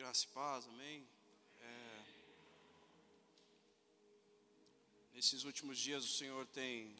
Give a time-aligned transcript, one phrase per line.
[0.00, 1.06] Graça e paz, amém.
[1.60, 2.04] É,
[5.12, 6.96] nesses últimos dias o Senhor tem,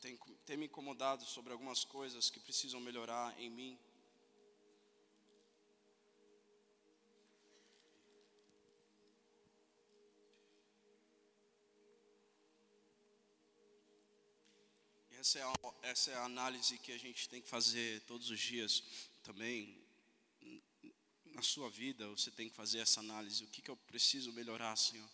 [0.00, 3.78] tem, tem me incomodado sobre algumas coisas que precisam melhorar em mim.
[15.12, 18.40] Essa é, a, essa é a análise que a gente tem que fazer todos os
[18.40, 18.82] dias
[19.22, 19.80] também.
[21.26, 23.44] Na sua vida, você tem que fazer essa análise.
[23.44, 25.08] O que, que eu preciso melhorar, Senhor?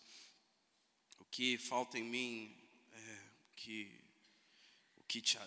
[1.19, 2.57] O que falta em mim?
[2.93, 4.01] É, o que,
[4.97, 5.39] o que te,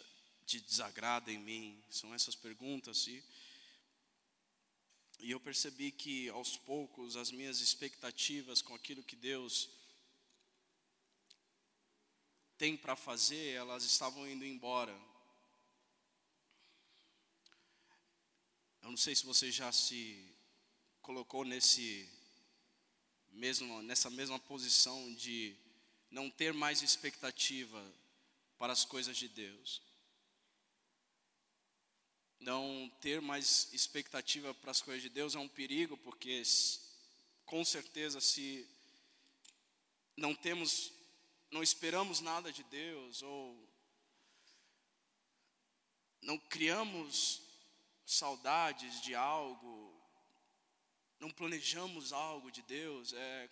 [0.45, 1.83] te desagrada em mim?
[1.89, 3.07] São essas perguntas.
[3.07, 3.23] E,
[5.19, 9.69] e eu percebi que, aos poucos, as minhas expectativas com aquilo que Deus
[12.57, 14.95] tem para fazer, elas estavam indo embora.
[18.81, 20.33] Eu não sei se você já se
[21.01, 22.09] colocou nesse
[23.29, 25.55] mesmo nessa mesma posição de
[26.09, 27.81] não ter mais expectativa
[28.57, 29.81] para as coisas de Deus.
[32.39, 36.41] Não ter mais expectativa para as coisas de Deus é um perigo, porque
[37.45, 38.67] com certeza se
[40.17, 40.91] não temos
[41.51, 43.69] não esperamos nada de Deus ou
[46.21, 47.50] não criamos
[48.11, 49.97] saudades de algo,
[51.19, 53.49] não planejamos algo de Deus, é,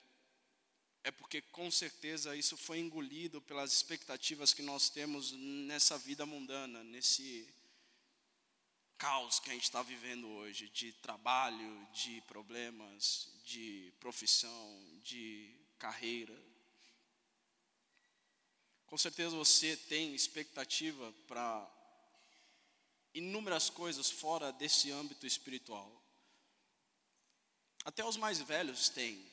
[1.04, 6.84] é porque com certeza isso foi engolido pelas expectativas que nós temos nessa vida mundana,
[6.84, 7.48] nesse
[8.98, 16.38] caos que a gente está vivendo hoje, de trabalho, de problemas, de profissão, de carreira.
[18.88, 21.79] Com certeza você tem expectativa para
[23.14, 25.92] inúmeras coisas fora desse âmbito espiritual.
[27.84, 29.28] Até os mais velhos têm.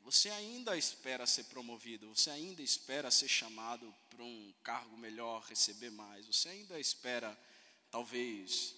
[0.00, 5.90] Você ainda espera ser promovido, você ainda espera ser chamado para um cargo melhor, receber
[5.90, 7.36] mais, você ainda espera,
[7.90, 8.76] talvez,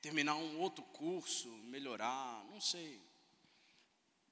[0.00, 3.09] terminar um outro curso, melhorar, não sei.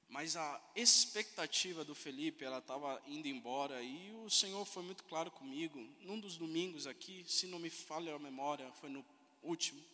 [0.08, 5.30] Mas a expectativa do Felipe, ela estava indo embora e o Senhor foi muito claro
[5.30, 5.78] comigo.
[6.00, 9.04] Num dos domingos aqui, se não me falha a memória, foi no
[9.42, 9.84] último.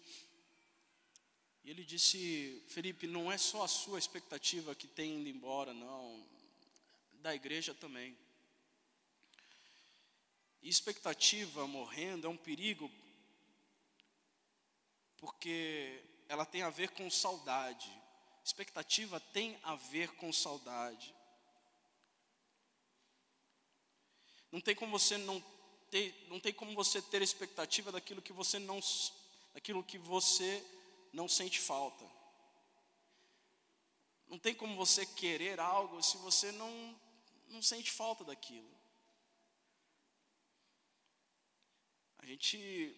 [1.65, 6.25] E ele disse: Felipe, não é só a sua expectativa que tem indo embora, não.
[7.15, 8.17] Da igreja também.
[10.63, 12.91] E expectativa morrendo é um perigo,
[15.19, 17.91] porque ela tem a ver com saudade.
[18.45, 21.15] Expectativa tem a ver com saudade.
[24.53, 25.43] Não tem como você não
[25.91, 28.81] ter, não tem como você ter expectativa daquilo que você não
[29.55, 30.63] daquilo que você
[31.13, 32.05] não sente falta.
[34.29, 37.01] Não tem como você querer algo se você não
[37.49, 38.71] não sente falta daquilo.
[42.19, 42.95] A gente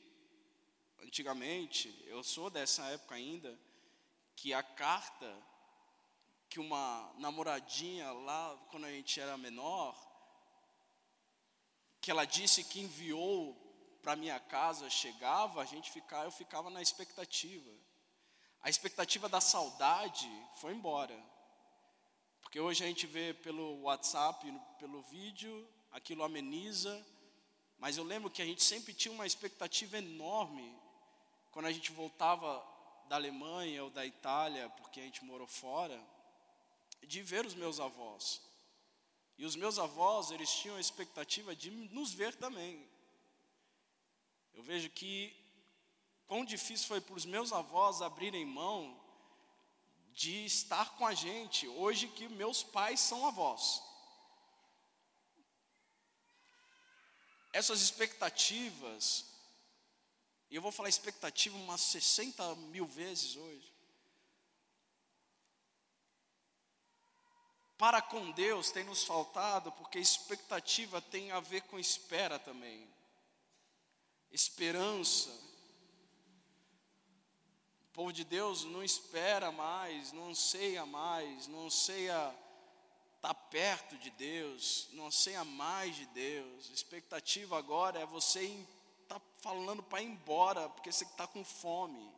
[1.03, 3.57] antigamente, eu sou dessa época ainda,
[4.37, 5.35] que a carta
[6.49, 9.95] que uma namoradinha lá quando a gente era menor,
[12.01, 13.55] que ela disse que enviou
[14.03, 17.71] para minha casa chegava, a gente ficava, eu ficava na expectativa.
[18.63, 21.21] A expectativa da saudade foi embora.
[22.41, 24.47] Porque hoje a gente vê pelo WhatsApp,
[24.79, 27.05] pelo vídeo, aquilo ameniza,
[27.79, 30.73] mas eu lembro que a gente sempre tinha uma expectativa enorme
[31.51, 32.65] quando a gente voltava
[33.09, 36.01] da Alemanha ou da Itália, porque a gente morou fora,
[37.03, 38.43] de ver os meus avós.
[39.39, 42.89] E os meus avós, eles tinham a expectativa de nos ver também.
[44.55, 45.37] Eu vejo que
[46.27, 48.99] quão difícil foi para os meus avós abrirem mão
[50.15, 53.83] de estar com a gente, hoje que meus pais são avós.
[57.53, 59.36] Essas expectativas
[60.51, 63.77] e eu vou falar expectativa umas 60 mil vezes hoje.
[67.77, 72.89] Para com Deus tem nos faltado, porque expectativa tem a ver com espera também.
[74.31, 75.31] Esperança.
[77.83, 82.35] O povo de Deus não espera mais, não anseia mais, não anseia
[83.17, 86.71] estar tá perto de Deus, não anseia mais de Deus.
[86.71, 88.45] expectativa agora é você
[89.07, 92.13] está falando para ir embora, porque você está com fome.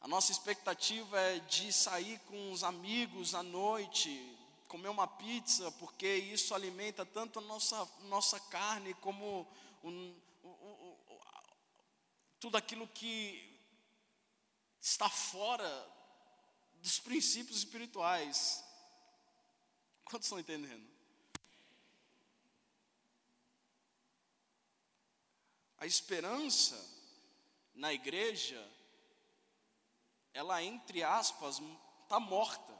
[0.00, 4.38] A nossa expectativa é de sair com os amigos à noite,
[4.68, 9.46] comer uma pizza, porque isso alimenta tanto a nossa, nossa carne como
[12.38, 13.58] tudo aquilo que
[14.80, 15.92] está fora
[16.74, 18.62] dos princípios espirituais.
[20.04, 20.95] Quantos estão entendendo?
[25.86, 26.76] A esperança
[27.72, 28.60] na igreja,
[30.34, 31.62] ela, entre aspas,
[32.02, 32.76] está morta.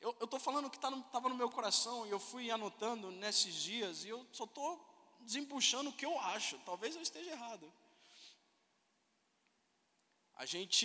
[0.00, 3.52] Eu estou falando que estava tá no, no meu coração e eu fui anotando nesses
[3.52, 6.56] dias e eu só estou desembuchando o que eu acho.
[6.60, 7.68] Talvez eu esteja errado.
[10.36, 10.78] A gente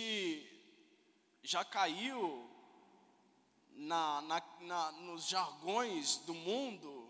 [1.44, 2.50] já caiu
[3.70, 7.03] na, na, na, nos jargões do mundo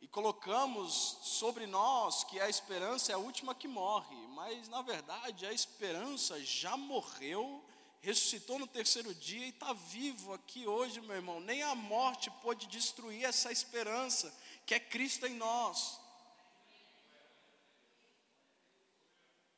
[0.00, 5.46] e colocamos sobre nós que a esperança é a última que morre, mas na verdade
[5.46, 7.62] a esperança já morreu,
[8.00, 11.38] ressuscitou no terceiro dia e está vivo aqui hoje, meu irmão.
[11.40, 16.00] Nem a morte pode destruir essa esperança que é Cristo em nós.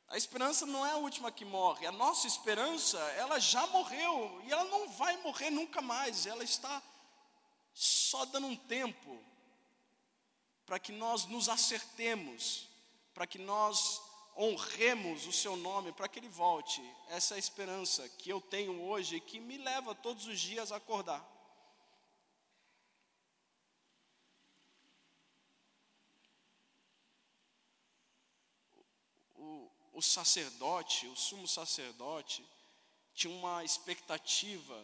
[0.09, 4.51] A esperança não é a última que morre, a nossa esperança, ela já morreu e
[4.51, 6.83] ela não vai morrer nunca mais, ela está
[7.73, 9.32] só dando um tempo
[10.65, 12.69] para que nós nos acertemos,
[13.13, 14.01] para que nós
[14.35, 16.81] honremos o seu nome, para que ele volte.
[17.09, 20.71] Essa é a esperança que eu tenho hoje e que me leva todos os dias
[20.71, 21.23] a acordar.
[29.35, 32.43] O, o sacerdote, o sumo sacerdote,
[33.13, 34.83] tinha uma expectativa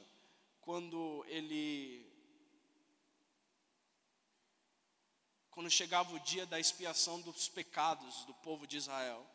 [0.61, 2.08] quando ele
[5.59, 9.27] quando chegava o dia da expiação dos pecados do povo de Israel.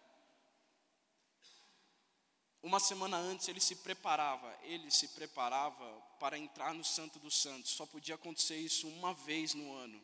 [2.63, 5.85] Uma semana antes ele se preparava, ele se preparava
[6.19, 7.73] para entrar no Santo dos Santos.
[7.73, 10.01] Só podia acontecer isso uma vez no ano.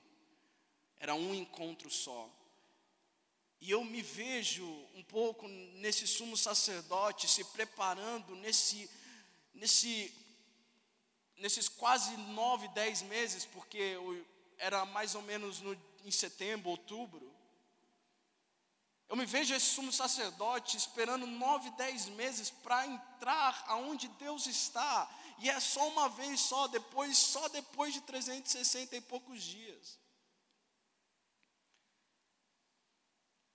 [0.99, 2.29] Era um encontro só.
[3.59, 8.91] E eu me vejo um pouco nesse sumo sacerdote se preparando nesse,
[9.55, 10.13] nesse,
[11.39, 13.97] nesses quase nove, dez meses, porque
[14.59, 15.75] era mais ou menos no
[16.05, 17.31] em setembro, outubro.
[19.09, 25.11] Eu me vejo esse sumo sacerdote esperando nove, dez meses para entrar aonde Deus está.
[25.39, 29.99] E é só uma vez só, depois, só depois de 360 e poucos dias.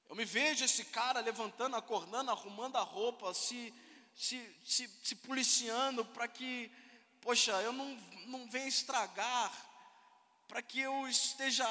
[0.09, 3.73] Eu me vejo esse cara levantando, acordando, arrumando a roupa, se,
[4.13, 6.71] se, se, se policiando para que,
[7.21, 7.95] poxa, eu não,
[8.27, 9.51] não venha estragar,
[10.47, 11.65] para que eu esteja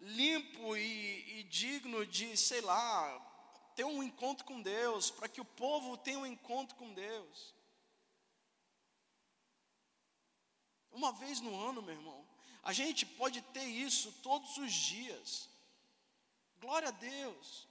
[0.00, 3.22] limpo e, e digno de, sei lá,
[3.74, 7.54] ter um encontro com Deus, para que o povo tenha um encontro com Deus.
[10.90, 12.26] Uma vez no ano, meu irmão,
[12.62, 15.48] a gente pode ter isso todos os dias.
[16.58, 17.68] Glória a Deus.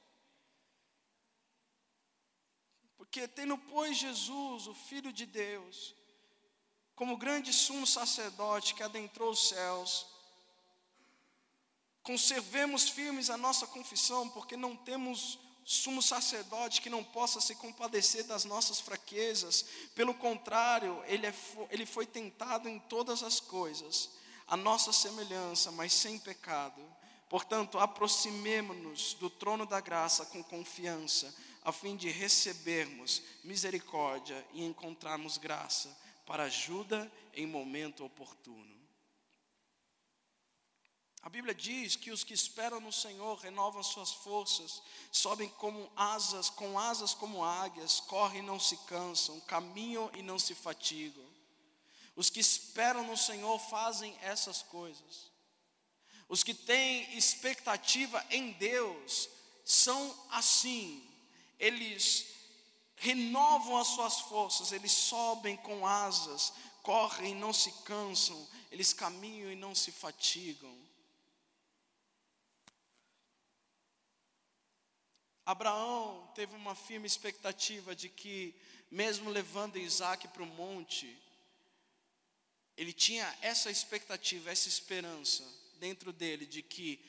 [2.95, 5.95] Porque tendo, pois, Jesus, o Filho de Deus,
[6.95, 10.05] como grande sumo sacerdote que adentrou os céus,
[12.05, 18.23] Conservemos firmes a nossa confissão, porque não temos sumo sacerdote que não possa se compadecer
[18.25, 19.65] das nossas fraquezas.
[19.95, 21.33] Pelo contrário, ele, é,
[21.71, 24.11] ele foi tentado em todas as coisas,
[24.47, 26.79] a nossa semelhança, mas sem pecado.
[27.27, 35.39] Portanto, aproximemo-nos do trono da graça com confiança, a fim de recebermos misericórdia e encontrarmos
[35.39, 35.89] graça
[36.23, 38.74] para ajuda em momento oportuno.
[41.25, 44.79] A Bíblia diz que os que esperam no Senhor renovam suas forças,
[45.11, 50.37] sobem como asas, com asas como águias, correm e não se cansam, caminham e não
[50.37, 51.25] se fatigam.
[52.15, 55.31] Os que esperam no Senhor fazem essas coisas.
[56.29, 59.27] Os que têm expectativa em Deus
[59.65, 61.03] são assim.
[61.57, 62.27] Eles
[62.97, 66.53] renovam as suas forças, eles sobem com asas,
[66.83, 70.84] correm e não se cansam, eles caminham e não se fatigam.
[75.45, 78.55] Abraão teve uma firme expectativa de que,
[78.89, 81.15] mesmo levando Isaac para o monte,
[82.75, 85.43] ele tinha essa expectativa, essa esperança
[85.79, 86.99] dentro dele de que,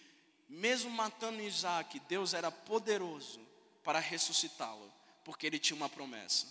[0.48, 3.40] mesmo matando Isaac, Deus era poderoso
[3.82, 4.92] para ressuscitá-lo,
[5.24, 6.46] porque ele tinha uma promessa.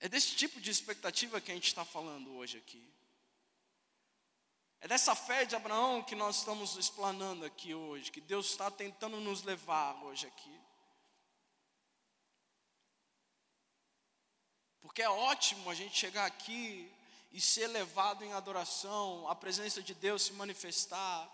[0.00, 2.86] É desse tipo de expectativa que a gente está falando hoje aqui.
[4.80, 9.20] É dessa fé de Abraão que nós estamos explanando aqui hoje, que Deus está tentando
[9.20, 10.60] nos levar hoje aqui.
[14.80, 16.90] Porque é ótimo a gente chegar aqui
[17.32, 21.28] e ser levado em adoração, a presença de Deus se manifestar.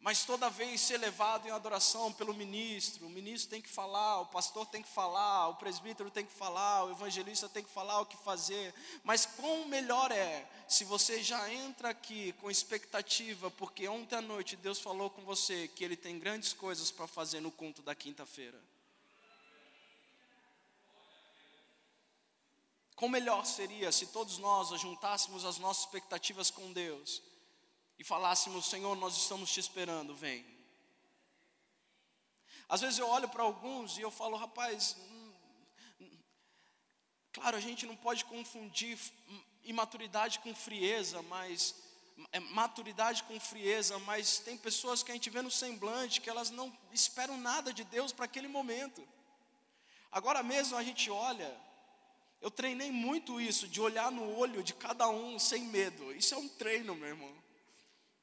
[0.00, 4.26] Mas toda vez ser levado em adoração pelo ministro, o ministro tem que falar, o
[4.26, 8.06] pastor tem que falar, o presbítero tem que falar, o evangelista tem que falar o
[8.06, 8.72] que fazer.
[9.02, 14.54] Mas quão melhor é se você já entra aqui com expectativa, porque ontem à noite
[14.54, 18.58] Deus falou com você que Ele tem grandes coisas para fazer no culto da quinta-feira.
[22.94, 27.20] Quão melhor seria se todos nós juntássemos as nossas expectativas com Deus
[27.98, 30.44] e falássemos: Senhor, nós estamos te esperando, vem.
[32.68, 35.32] Às vezes eu olho para alguns e eu falo, rapaz, hum,
[37.32, 38.98] claro, a gente não pode confundir
[39.64, 41.74] imaturidade com frieza, mas
[42.30, 46.50] é, maturidade com frieza, mas tem pessoas que a gente vê no semblante que elas
[46.50, 49.06] não esperam nada de Deus para aquele momento.
[50.12, 51.54] Agora mesmo a gente olha,
[52.40, 56.12] eu treinei muito isso, de olhar no olho de cada um sem medo.
[56.12, 57.37] Isso é um treino, meu irmão.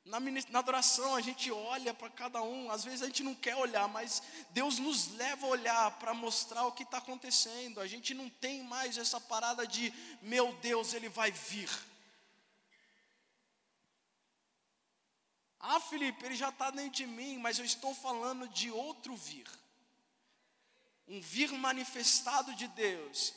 [0.05, 3.55] Na, na adoração a gente olha para cada um, às vezes a gente não quer
[3.55, 4.21] olhar, mas
[4.51, 7.81] Deus nos leva a olhar para mostrar o que está acontecendo.
[7.81, 11.69] A gente não tem mais essa parada de, meu Deus, Ele vai vir.
[15.59, 19.49] Ah, Felipe, Ele já está dentro de mim, mas eu estou falando de outro vir.
[21.07, 23.33] Um vir manifestado de Deus,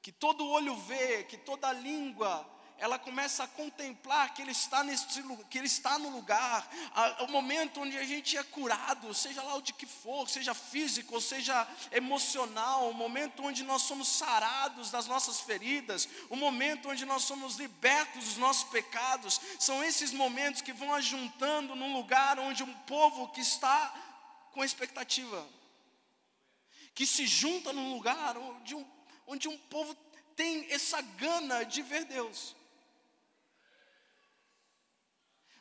[0.00, 2.48] que todo olho vê, que toda língua
[2.80, 5.06] ela começa a contemplar que ele está, nesse,
[5.50, 9.54] que ele está no lugar, a, o momento onde a gente é curado, seja lá
[9.54, 14.90] o de que for, seja físico ou seja emocional, o momento onde nós somos sarados
[14.90, 20.62] das nossas feridas, o momento onde nós somos libertos dos nossos pecados, são esses momentos
[20.62, 23.94] que vão ajuntando num lugar onde um povo que está
[24.52, 25.46] com expectativa,
[26.94, 28.86] que se junta num lugar onde um,
[29.26, 29.94] onde um povo
[30.34, 32.56] tem essa gana de ver Deus.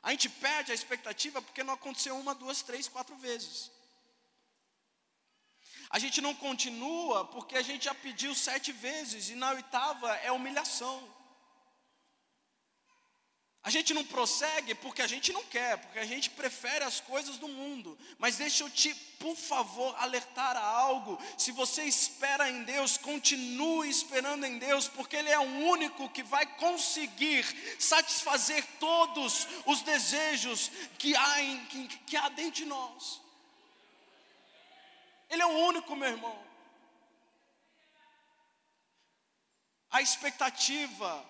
[0.02, 3.72] A gente perde a expectativa porque não aconteceu uma, duas, três, quatro vezes.
[5.90, 10.32] A gente não continua porque a gente já pediu sete vezes e na oitava é
[10.32, 11.19] humilhação.
[13.62, 17.38] A gente não prossegue porque a gente não quer, porque a gente prefere as coisas
[17.38, 17.98] do mundo.
[18.18, 21.20] Mas deixa eu te, por favor, alertar a algo.
[21.38, 26.24] Se você espera em Deus, continue esperando em Deus, porque Ele é o único que
[26.24, 27.46] vai conseguir
[27.78, 33.22] satisfazer todos os desejos que há, em, que, que há dentro de nós.
[35.30, 36.40] Ele é o único, meu irmão.
[39.92, 41.26] A expectativa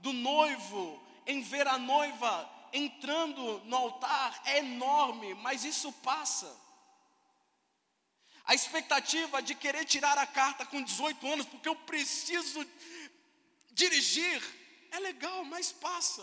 [0.00, 6.52] do noivo em ver a noiva entrando no altar é enorme, mas isso passa.
[8.44, 12.66] A expectativa de querer tirar a carta com 18 anos, porque eu preciso
[13.70, 14.42] dirigir,
[14.90, 16.22] é legal, mas passa.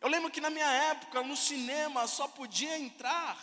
[0.00, 3.36] Eu lembro que na minha época, no cinema, só podia entrar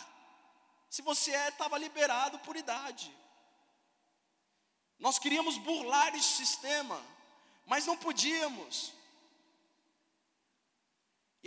[0.88, 3.14] se você estava liberado por idade.
[4.98, 7.00] Nós queríamos burlar esse sistema,
[7.66, 8.92] mas não podíamos.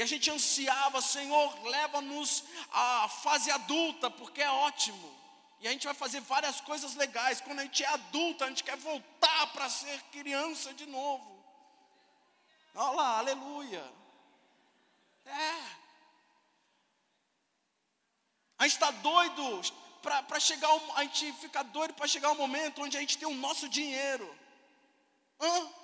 [0.01, 5.15] E a gente ansiava, Senhor, leva-nos à fase adulta, porque é ótimo.
[5.59, 7.39] E a gente vai fazer várias coisas legais.
[7.39, 11.45] Quando a gente é adulta, a gente quer voltar para ser criança de novo.
[12.73, 13.83] Olha lá, aleluia.
[15.23, 15.59] É.
[18.57, 19.61] A gente está doido
[20.01, 23.27] para chegar, a gente fica doido para chegar o um momento onde a gente tem
[23.27, 24.35] o nosso dinheiro.
[25.39, 25.80] Hã?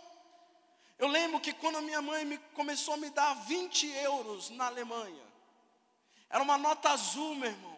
[0.98, 4.66] Eu lembro que quando a minha mãe me, começou a me dar 20 euros na
[4.66, 5.26] Alemanha,
[6.30, 7.78] era uma nota azul, meu irmão.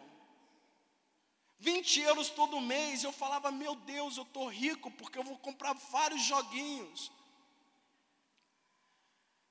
[1.58, 5.74] 20 euros todo mês, eu falava, meu Deus, eu estou rico porque eu vou comprar
[5.74, 7.12] vários joguinhos.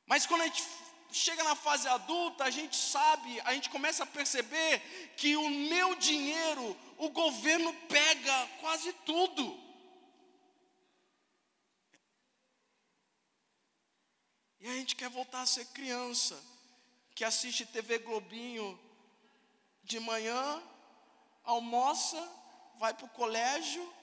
[0.08, 0.64] Mas quando a gente
[1.12, 4.80] chega na fase adulta, a gente sabe, a gente começa a perceber
[5.16, 9.69] que o meu dinheiro, o governo pega quase tudo.
[14.60, 16.42] E a gente quer voltar a ser criança,
[17.16, 18.80] que assiste TV Globinho
[19.84, 20.62] de manhã,
[21.44, 22.22] almoça,
[22.78, 23.94] vai para o colégio,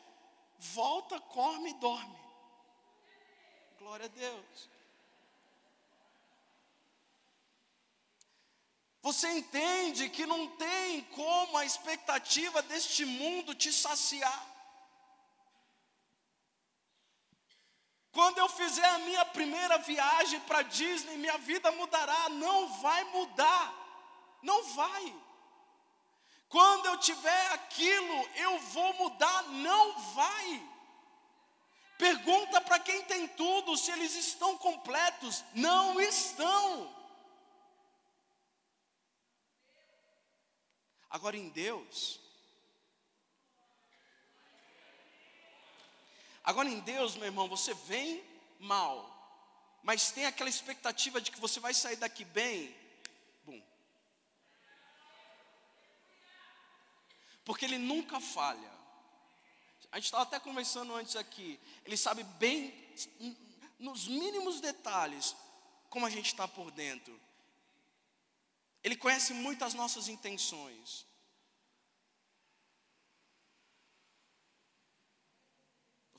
[0.58, 2.16] volta, come e dorme.
[3.78, 4.68] Glória a Deus.
[9.02, 14.55] Você entende que não tem como a expectativa deste mundo te saciar.
[18.16, 22.30] Quando eu fizer a minha primeira viagem para Disney, minha vida mudará.
[22.30, 23.74] Não vai mudar.
[24.42, 25.14] Não vai.
[26.48, 29.42] Quando eu tiver aquilo, eu vou mudar.
[29.50, 30.68] Não vai.
[31.98, 35.44] Pergunta para quem tem tudo se eles estão completos.
[35.52, 36.90] Não estão.
[41.10, 42.18] Agora em Deus,
[46.46, 48.24] agora em Deus, meu irmão, você vem
[48.58, 48.96] mal,
[49.82, 52.74] mas tem aquela expectativa de que você vai sair daqui bem.
[53.44, 53.62] Bum.
[57.44, 58.76] Porque Ele nunca falha.
[59.92, 61.60] A gente estava até conversando antes aqui.
[61.84, 62.74] Ele sabe bem,
[63.78, 65.36] nos mínimos detalhes,
[65.88, 67.18] como a gente está por dentro.
[68.82, 71.06] Ele conhece muito as nossas intenções.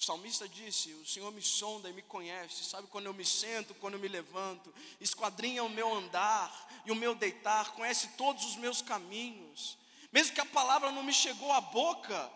[0.07, 3.95] Salmista disse: O Senhor me sonda e me conhece, sabe quando eu me sento, quando
[3.95, 6.49] eu me levanto, esquadrinha o meu andar
[6.85, 9.77] e o meu deitar, conhece todos os meus caminhos.
[10.09, 12.31] Mesmo que a palavra não me chegou à boca,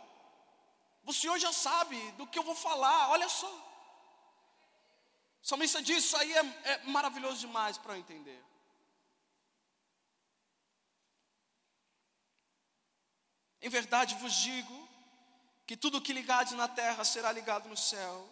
[1.05, 3.53] o Senhor já sabe do que eu vou falar, olha só.
[5.41, 8.43] O salmista diz: Isso aí é, é maravilhoso demais para eu entender.
[13.61, 14.80] Em verdade vos digo
[15.71, 18.27] que tudo que ligardes na terra será ligado no céu,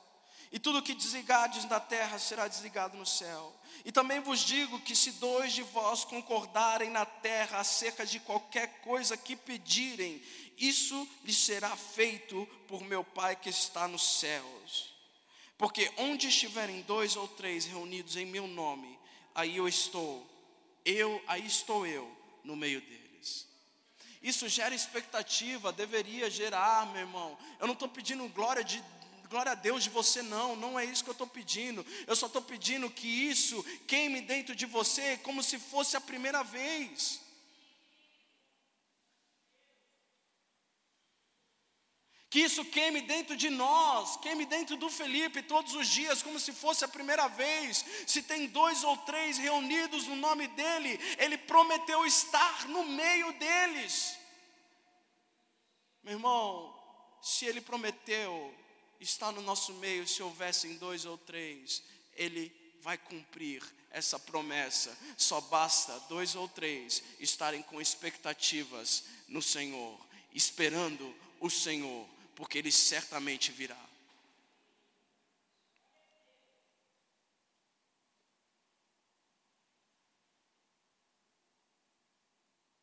[0.52, 3.56] e tudo que desligardes na terra será desligado no céu.
[3.86, 8.82] E também vos digo que se dois de vós concordarem na terra acerca de qualquer
[8.82, 10.22] coisa que pedirem,
[10.58, 14.94] isso lhes será feito por meu Pai que está nos céus.
[15.58, 19.00] Porque onde estiverem dois ou três reunidos em meu nome,
[19.34, 20.30] aí eu estou,
[20.84, 22.12] eu, aí estou eu
[22.44, 23.09] no meio deles.
[24.22, 27.38] Isso gera expectativa, deveria gerar, meu irmão.
[27.60, 28.84] Eu não estou pedindo glória de
[29.30, 31.86] glória a Deus de você, não, não é isso que eu estou pedindo.
[32.08, 36.44] Eu só estou pedindo que isso queime dentro de você como se fosse a primeira
[36.44, 37.22] vez.
[42.30, 46.54] Que isso queime dentro de nós, queime dentro do Felipe todos os dias, como se
[46.54, 47.84] fosse a primeira vez.
[48.06, 54.16] Se tem dois ou três reunidos no nome dEle, Ele prometeu estar no meio deles.
[56.04, 56.80] Meu irmão,
[57.20, 58.54] se Ele prometeu
[59.00, 64.96] estar no nosso meio, se houvessem dois ou três, Ele vai cumprir essa promessa.
[65.18, 70.00] Só basta dois ou três estarem com expectativas no Senhor,
[70.32, 72.08] esperando o Senhor
[72.40, 73.76] porque ele certamente virá.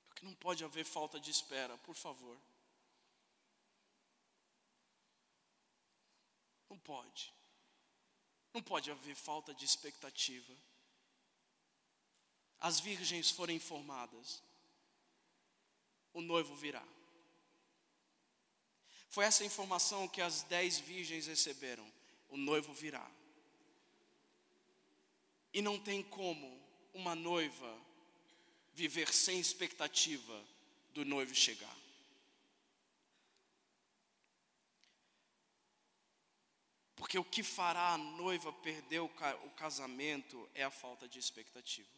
[0.04, 2.38] Porque não pode haver falta de espera, por favor.
[6.68, 7.32] Não pode.
[8.52, 10.54] Não pode haver falta de expectativa.
[12.60, 14.42] As virgens foram informadas.
[16.12, 16.86] O noivo virá.
[19.08, 21.90] Foi essa informação que as dez virgens receberam:
[22.28, 23.10] o noivo virá.
[25.52, 26.60] E não tem como
[26.92, 27.78] uma noiva
[28.74, 30.44] viver sem expectativa
[30.92, 31.76] do noivo chegar.
[36.94, 41.88] Porque o que fará a noiva perder o casamento é a falta de expectativa.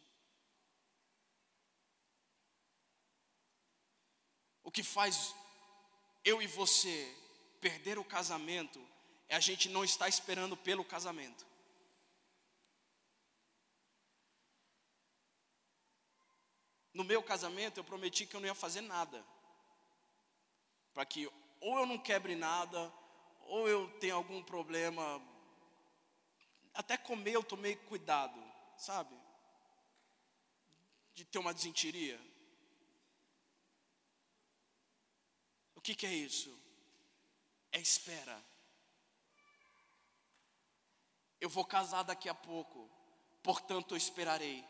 [4.63, 5.33] O que faz
[6.23, 7.15] eu e você
[7.61, 8.79] perder o casamento
[9.27, 11.45] é a gente não estar esperando pelo casamento.
[16.93, 19.23] No meu casamento eu prometi que eu não ia fazer nada.
[20.93, 21.29] Para que
[21.61, 22.91] ou eu não quebre nada,
[23.41, 25.21] ou eu tenho algum problema.
[26.73, 28.41] Até comer eu tomei cuidado,
[28.77, 29.15] sabe?
[31.13, 32.19] De ter uma desentiria.
[35.79, 36.53] O que, que é isso?
[37.71, 38.37] É espera.
[41.39, 42.91] Eu vou casar daqui a pouco,
[43.41, 44.67] portanto eu esperarei.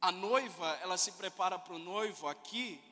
[0.00, 2.82] A noiva, ela se prepara para o noivo aqui,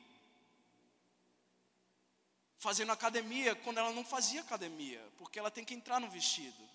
[2.59, 6.69] fazendo academia, quando ela não fazia academia, porque ela tem que entrar no vestido.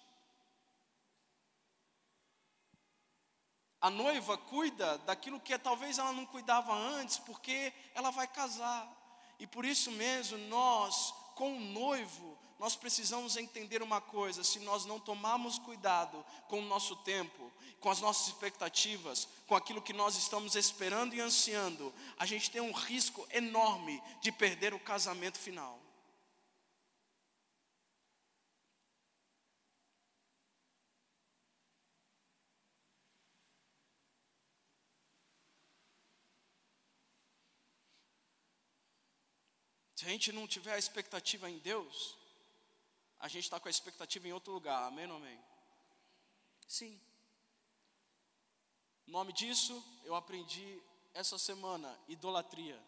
[3.80, 8.90] A noiva cuida daquilo que talvez ela não cuidava antes, porque ela vai casar.
[9.38, 14.84] E por isso mesmo, nós, com o noivo, nós precisamos entender uma coisa: se nós
[14.84, 20.16] não tomarmos cuidado com o nosso tempo, com as nossas expectativas, com aquilo que nós
[20.16, 25.78] estamos esperando e ansiando, a gente tem um risco enorme de perder o casamento final.
[40.08, 42.16] A gente não tiver a expectativa em Deus,
[43.20, 45.38] a gente está com a expectativa em outro lugar, amém ou amém?
[46.66, 46.98] Sim.
[49.06, 52.80] O nome disso eu aprendi essa semana: idolatria.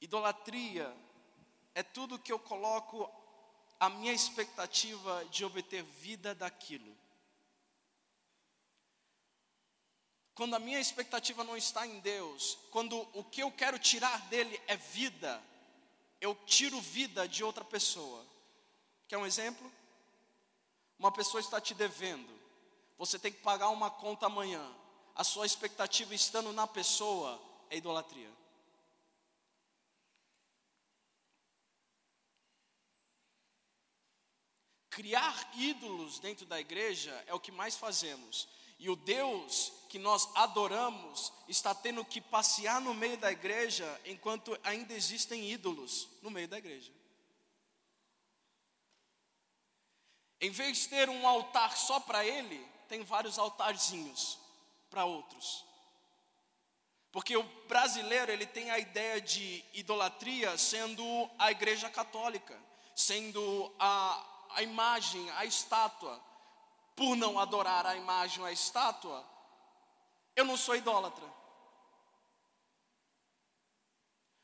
[0.00, 0.96] Idolatria
[1.74, 3.10] é tudo que eu coloco
[3.80, 6.96] a minha expectativa de obter vida daquilo.
[10.38, 14.62] Quando a minha expectativa não está em Deus, quando o que eu quero tirar dele
[14.68, 15.42] é vida,
[16.20, 18.24] eu tiro vida de outra pessoa.
[19.08, 19.68] Quer um exemplo?
[20.96, 22.32] Uma pessoa está te devendo,
[22.96, 24.64] você tem que pagar uma conta amanhã.
[25.12, 28.30] A sua expectativa estando na pessoa é idolatria.
[34.88, 38.46] Criar ídolos dentro da igreja é o que mais fazemos.
[38.78, 44.58] E o Deus que nós adoramos está tendo que passear no meio da igreja enquanto
[44.62, 46.92] ainda existem ídolos no meio da igreja.
[50.40, 54.38] Em vez de ter um altar só para ele, tem vários altarzinhos
[54.90, 55.64] para outros.
[57.10, 61.02] Porque o brasileiro, ele tem a ideia de idolatria sendo
[61.38, 62.56] a igreja católica,
[62.94, 66.20] sendo a a imagem, a estátua,
[66.96, 69.24] por não adorar a imagem, a estátua,
[70.38, 71.26] eu não sou idólatra.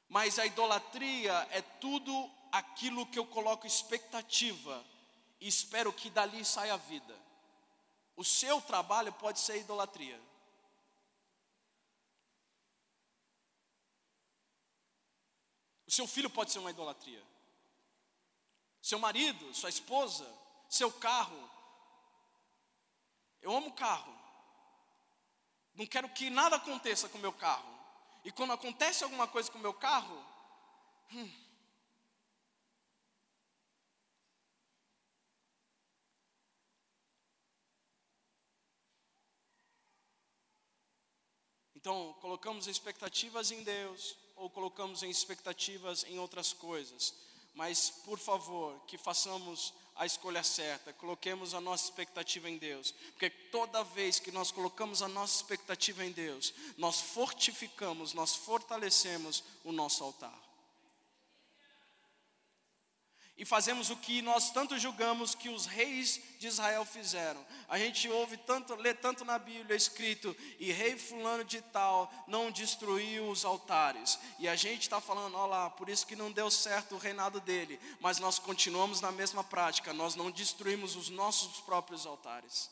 [0.09, 4.85] Mas a idolatria é tudo aquilo que eu coloco expectativa
[5.41, 7.19] e espero que dali saia a vida.
[8.17, 10.21] O seu trabalho pode ser idolatria.
[15.87, 17.23] O seu filho pode ser uma idolatria
[18.85, 20.31] seu marido, sua esposa,
[20.69, 21.51] seu carro.
[23.41, 24.14] Eu amo carro.
[25.75, 27.69] Não quero que nada aconteça com o meu carro.
[28.25, 30.17] E quando acontece alguma coisa com o meu carro,
[31.13, 31.45] hum,
[41.77, 47.13] Então, colocamos expectativas em Deus ou colocamos expectativas em outras coisas
[47.55, 53.31] mas por favor, que façamos a escolha certa, coloquemos a nossa expectativa em Deus, porque
[53.31, 59.73] toda vez que nós colocamos a nossa expectativa em Deus, nós fortificamos, nós fortalecemos o
[59.73, 60.44] nosso altar
[63.37, 67.45] e fazemos o que nós tanto julgamos que os reis de Israel fizeram.
[67.69, 72.51] A gente ouve tanto, lê tanto na Bíblia escrito, e rei fulano de tal não
[72.51, 74.21] destruiu os altares.
[74.39, 77.41] E a gente está falando, olha lá, por isso que não deu certo o reinado
[77.41, 77.81] dele.
[78.01, 82.71] Mas nós continuamos na mesma prática, nós não destruímos os nossos próprios altares.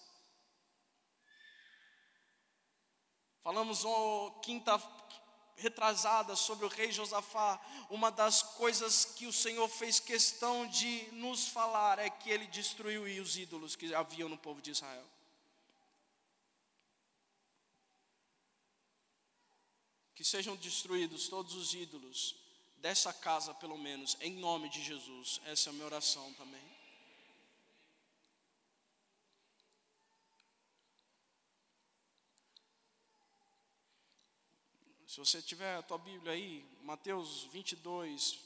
[3.43, 4.79] Falamos oh, quinta,
[5.57, 11.49] retrasada sobre o rei Josafá, uma das coisas que o Senhor fez questão de nos
[11.49, 15.07] falar é que ele destruiu os ídolos que haviam no povo de Israel.
[20.15, 22.37] Que sejam destruídos todos os ídolos
[22.77, 25.41] dessa casa, pelo menos, em nome de Jesus.
[25.45, 26.82] Essa é a minha oração também.
[35.13, 38.39] Se você tiver a tua Bíblia aí, Mateus 22,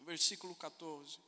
[0.00, 1.18] versículo 14.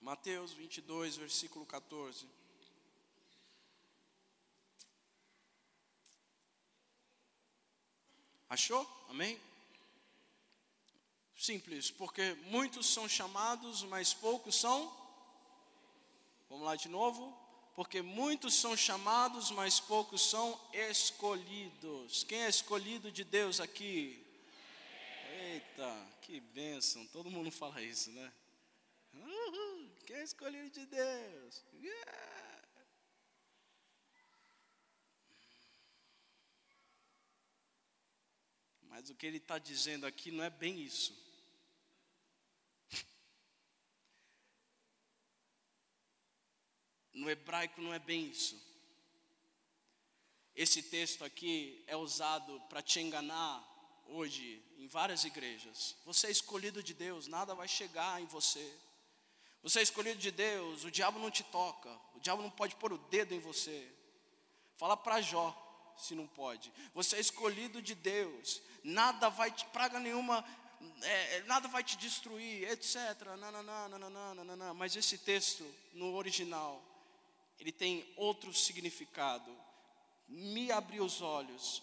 [0.00, 2.24] Mateus 22, versículo 14.
[8.48, 8.88] Achou?
[9.08, 9.40] Amém?
[11.36, 15.00] Simples, porque muitos são chamados, mas poucos são
[16.50, 17.39] Vamos lá de novo.
[17.80, 22.24] Porque muitos são chamados, mas poucos são escolhidos.
[22.24, 24.22] Quem é escolhido de Deus aqui?
[25.32, 27.06] Eita, que bênção.
[27.06, 28.30] Todo mundo fala isso, né?
[29.14, 31.64] Uhul, quem é escolhido de Deus?
[31.72, 32.62] Yeah.
[38.90, 41.29] Mas o que ele está dizendo aqui não é bem isso.
[47.20, 48.58] No hebraico não é bem isso.
[50.56, 53.62] Esse texto aqui é usado para te enganar
[54.06, 55.94] hoje em várias igrejas.
[56.06, 58.74] Você é escolhido de Deus, nada vai chegar em você.
[59.62, 62.90] Você é escolhido de Deus, o diabo não te toca, o diabo não pode pôr
[62.90, 63.86] o dedo em você.
[64.78, 65.54] Fala para Jó,
[65.98, 66.72] se não pode.
[66.94, 70.42] Você é escolhido de Deus, nada vai te, praga nenhuma,
[71.02, 72.96] é, nada vai te destruir, etc.
[73.38, 74.74] Não, não.
[74.74, 76.82] Mas esse texto, no original,
[77.60, 79.54] ele tem outro significado.
[80.26, 81.82] Me abriu os olhos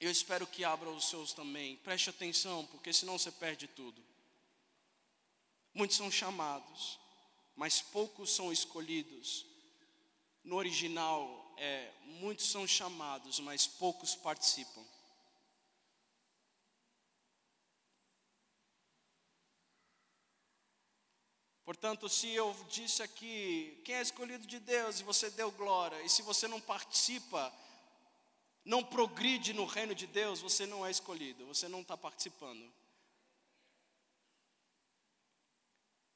[0.00, 1.76] Eu espero que abra os seus também.
[1.76, 4.02] Preste atenção, porque senão você perde tudo.
[5.74, 6.98] Muitos são chamados,
[7.54, 9.44] mas poucos são escolhidos.
[10.42, 14.82] No original, é, muitos são chamados, mas poucos participam.
[21.70, 24.98] Portanto, se eu disse aqui, quem é escolhido de Deus?
[24.98, 27.52] E você deu glória, e se você não participa,
[28.64, 32.68] não progride no reino de Deus, você não é escolhido, você não está participando.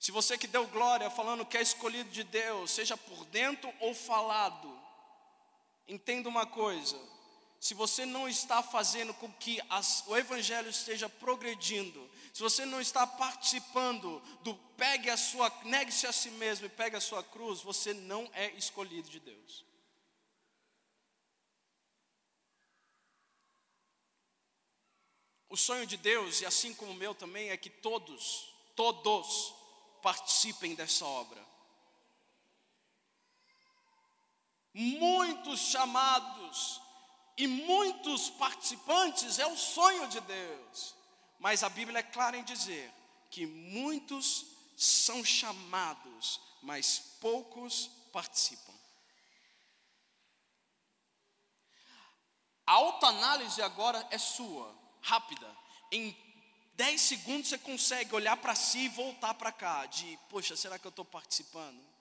[0.01, 3.95] Se você que deu glória falando que é escolhido de Deus, seja por dentro ou
[3.95, 4.77] falado,
[5.87, 7.01] entenda uma coisa:
[7.65, 12.79] se você não está fazendo com que as, o Evangelho esteja progredindo, se você não
[12.79, 17.63] está participando do pegue a sua, negue-se a si mesmo e pegue a sua cruz,
[17.63, 19.65] você não é escolhido de Deus.
[25.49, 29.55] O sonho de Deus, e assim como o meu também, é que todos, todos
[30.03, 31.43] participem dessa obra.
[34.75, 36.84] Muitos chamados
[37.37, 40.95] e muitos participantes é o sonho de Deus,
[41.39, 42.93] mas a Bíblia é clara em dizer
[43.31, 48.73] que muitos são chamados, mas poucos participam.
[52.67, 55.47] A autoanálise agora é sua rápida.
[55.93, 56.17] Em
[56.75, 60.87] 10 segundos você consegue olhar para si e voltar para cá, de, poxa, será que
[60.87, 61.94] eu estou participando?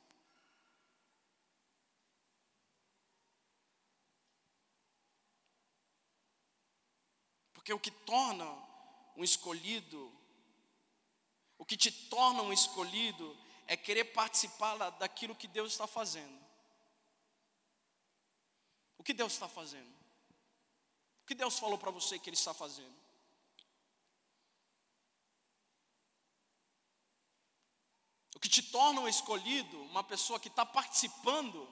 [7.63, 8.43] Porque o que torna
[9.15, 10.11] um escolhido,
[11.57, 16.37] o que te torna um escolhido, é querer participar daquilo que Deus está fazendo.
[18.97, 19.89] O que Deus está fazendo?
[21.21, 23.01] O que Deus falou para você que Ele está fazendo?
[28.35, 31.65] O que te torna um escolhido, uma pessoa que está participando,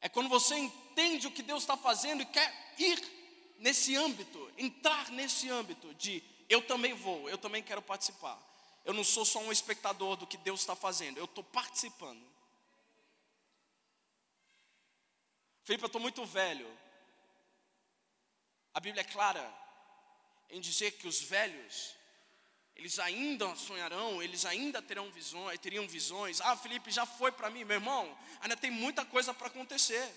[0.00, 3.19] é quando você entende o que Deus está fazendo e quer ir
[3.60, 8.38] nesse âmbito, entrar nesse âmbito de eu também vou, eu também quero participar.
[8.84, 12.26] Eu não sou só um espectador do que Deus está fazendo, eu estou participando.
[15.62, 16.66] Felipe, eu estou muito velho.
[18.72, 19.54] A Bíblia é clara
[20.48, 21.94] em dizer que os velhos,
[22.74, 26.40] eles ainda sonharão, eles ainda terão visões, teriam visões.
[26.40, 28.18] Ah, Felipe, já foi para mim, meu irmão.
[28.40, 30.10] Ainda tem muita coisa para acontecer.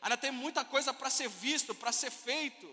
[0.00, 2.68] Ainda tem muita coisa para ser visto, para ser feito.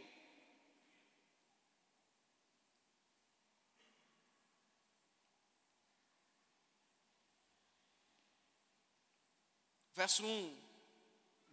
[9.94, 10.58] Verso 1,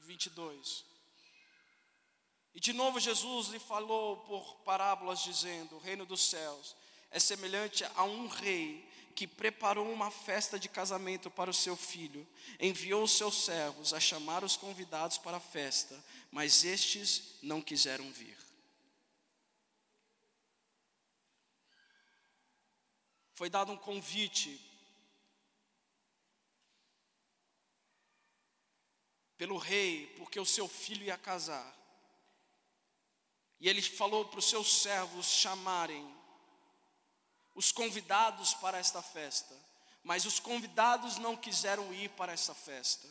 [0.00, 0.84] 22.
[2.54, 6.76] E de novo Jesus lhe falou por parábolas, dizendo: O reino dos céus
[7.10, 12.26] é semelhante a um rei que preparou uma festa de casamento para o seu filho.
[12.58, 18.10] Enviou os seus servos a chamar os convidados para a festa, mas estes não quiseram
[18.12, 18.36] vir.
[23.34, 24.60] Foi dado um convite
[29.36, 31.76] pelo rei, porque o seu filho ia casar.
[33.60, 36.23] E ele falou para os seus servos chamarem
[37.54, 39.54] os convidados para esta festa,
[40.02, 43.08] mas os convidados não quiseram ir para essa festa.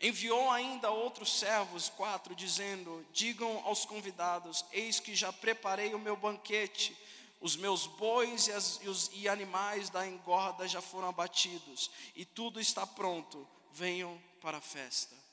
[0.00, 6.16] Enviou ainda outros servos, quatro, dizendo: Digam aos convidados: Eis que já preparei o meu
[6.16, 6.96] banquete,
[7.40, 12.24] os meus bois e, as, e os e animais da engorda já foram abatidos, e
[12.24, 15.23] tudo está pronto, venham para a festa.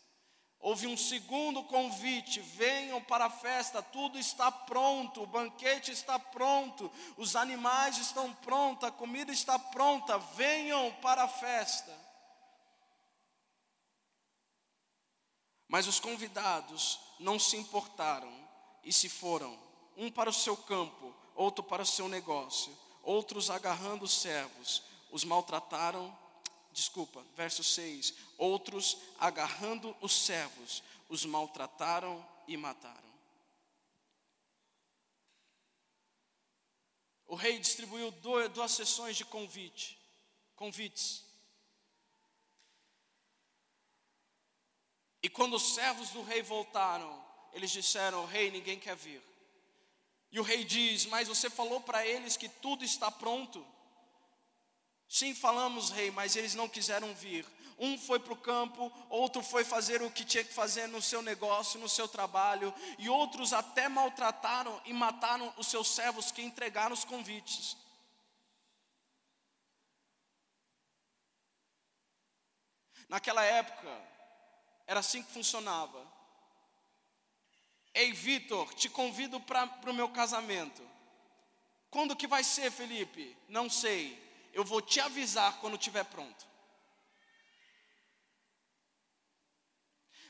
[0.62, 6.92] Houve um segundo convite: venham para a festa, tudo está pronto, o banquete está pronto,
[7.18, 11.92] os animais estão prontos, a comida está pronta, venham para a festa.
[15.68, 18.32] Mas os convidados não se importaram
[18.84, 19.58] e se foram,
[19.98, 25.24] um para o seu campo, outro para o seu negócio, outros agarrando os servos, os
[25.24, 26.16] maltrataram
[26.72, 33.12] desculpa, verso 6: Outros, agarrando os servos, os maltrataram e mataram.
[37.28, 39.98] O rei distribuiu duas sessões de convite,
[40.56, 41.24] convites.
[45.24, 49.22] E quando os servos do rei voltaram, eles disseram: Rei, ninguém quer vir.
[50.32, 53.66] E o rei diz: Mas você falou para eles que tudo está pronto.
[55.12, 57.46] Sim, falamos, rei, mas eles não quiseram vir.
[57.78, 61.22] Um foi para o campo, outro foi fazer o que tinha que fazer no seu
[61.22, 66.94] negócio, no seu trabalho, e outros até maltrataram e mataram os seus servos que entregaram
[66.94, 67.76] os convites.
[73.10, 73.90] Naquela época,
[74.88, 76.08] era assim que funcionava.
[77.94, 80.82] Ei, Vitor, te convido para o meu casamento.
[81.90, 83.36] Quando que vai ser, Felipe?
[83.50, 84.31] Não sei.
[84.54, 86.48] Eu vou te avisar quando estiver pronto.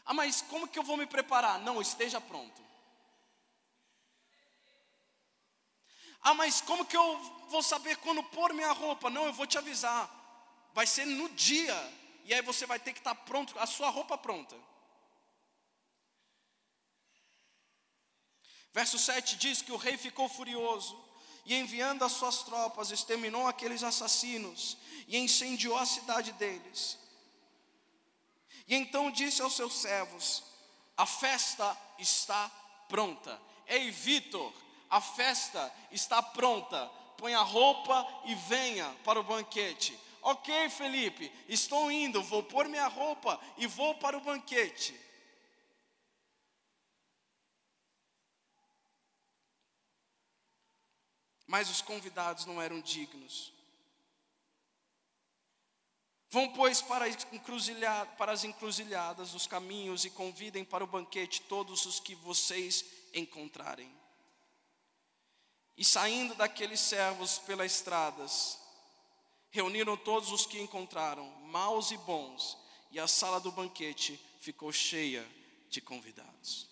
[0.05, 1.59] Ah, mas como que eu vou me preparar?
[1.59, 2.61] Não, esteja pronto.
[6.21, 7.17] Ah, mas como que eu
[7.49, 9.09] vou saber quando pôr minha roupa?
[9.09, 10.09] Não, eu vou te avisar.
[10.73, 11.75] Vai ser no dia.
[12.25, 14.55] E aí você vai ter que estar pronto, a sua roupa pronta.
[18.73, 21.10] Verso 7 diz que o rei ficou furioso
[21.45, 24.77] e enviando as suas tropas, exterminou aqueles assassinos
[25.07, 26.97] e incendiou a cidade deles.
[28.67, 30.43] E então disse aos seus servos:
[30.95, 32.49] A festa está
[32.87, 33.39] pronta.
[33.67, 34.53] Ei, Vitor,
[34.89, 36.89] a festa está pronta.
[37.17, 39.97] Põe a roupa e venha para o banquete.
[40.21, 44.99] Ok, Felipe, estou indo, vou pôr minha roupa e vou para o banquete.
[51.51, 53.51] Mas os convidados não eram dignos.
[56.29, 57.05] Vão, pois, para,
[58.17, 63.93] para as encruzilhadas dos caminhos e convidem para o banquete todos os que vocês encontrarem.
[65.75, 68.57] E saindo daqueles servos pelas estradas,
[69.49, 72.57] reuniram todos os que encontraram, maus e bons,
[72.91, 75.29] e a sala do banquete ficou cheia
[75.69, 76.70] de convidados.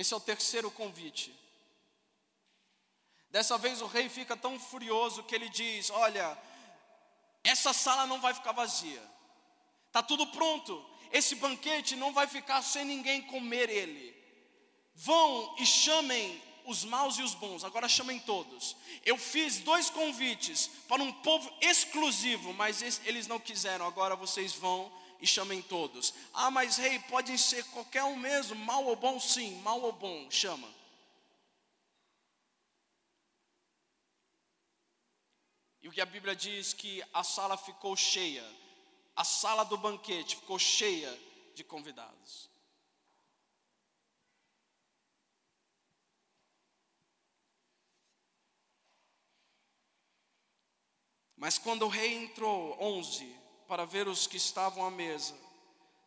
[0.00, 1.30] Esse é o terceiro convite.
[3.28, 6.38] Dessa vez o rei fica tão furioso que ele diz: Olha,
[7.44, 9.02] essa sala não vai ficar vazia,
[9.88, 10.82] está tudo pronto,
[11.12, 14.16] esse banquete não vai ficar sem ninguém comer ele.
[14.94, 18.74] Vão e chamem os maus e os bons, agora chamem todos.
[19.04, 24.90] Eu fiz dois convites para um povo exclusivo, mas eles não quiseram, agora vocês vão
[25.20, 26.14] e chamem todos.
[26.32, 30.30] Ah, mas rei, podem ser qualquer um mesmo, mal ou bom, sim, mal ou bom,
[30.30, 30.68] chama.
[35.82, 38.44] E o que a Bíblia diz que a sala ficou cheia,
[39.16, 41.10] a sala do banquete ficou cheia
[41.54, 42.50] de convidados.
[51.36, 53.39] Mas quando o rei entrou, 11,
[53.70, 55.32] para ver os que estavam à mesa,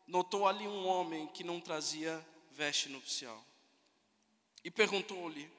[0.06, 2.22] notou ali um homem que não trazia
[2.52, 3.42] veste nupcial.
[4.66, 5.50] E perguntou-lhe: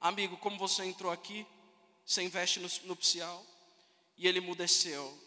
[0.00, 1.46] Amigo, como você entrou aqui?
[2.06, 3.44] sem veste nupcial,
[4.16, 5.18] e ele emudeceu.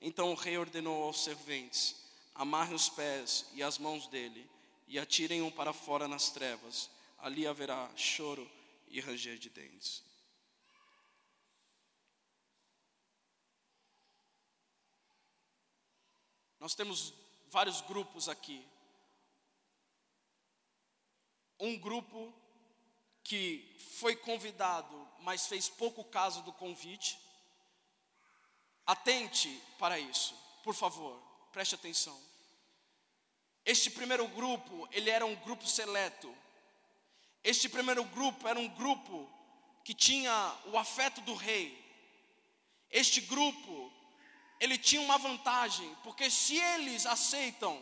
[0.00, 1.96] Então o rei ordenou aos serventes:
[2.32, 4.48] amarrem os pés e as mãos dele,
[4.86, 6.88] e atirem-o para fora nas trevas.
[7.18, 8.48] Ali haverá choro
[8.88, 10.05] e ranger de dentes.
[16.66, 17.14] Nós temos
[17.48, 18.66] vários grupos aqui.
[21.60, 22.34] Um grupo
[23.22, 27.20] que foi convidado, mas fez pouco caso do convite,
[28.84, 31.16] atente para isso, por favor,
[31.52, 32.20] preste atenção.
[33.64, 36.36] Este primeiro grupo, ele era um grupo seleto.
[37.44, 39.30] Este primeiro grupo era um grupo
[39.84, 41.80] que tinha o afeto do rei.
[42.90, 43.92] Este grupo,
[44.58, 47.80] ele tinha uma vantagem, porque se eles aceitam,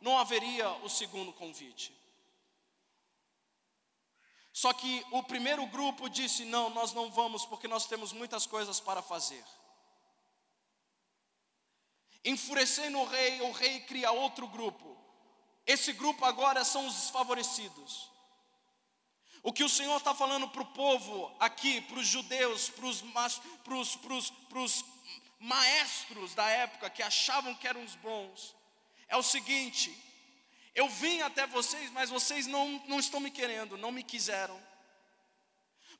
[0.00, 1.94] não haveria o segundo convite.
[4.52, 8.80] Só que o primeiro grupo disse: não, nós não vamos porque nós temos muitas coisas
[8.80, 9.44] para fazer.
[12.24, 14.96] Enfurecendo o rei, o rei cria outro grupo.
[15.66, 18.10] Esse grupo agora são os desfavorecidos.
[19.42, 22.86] O que o Senhor está falando para o povo aqui, para os judeus, para
[24.58, 24.84] os
[25.38, 28.54] maestros da época que achavam que eram os bons,
[29.08, 29.96] é o seguinte:
[30.74, 34.60] eu vim até vocês, mas vocês não, não estão me querendo, não me quiseram.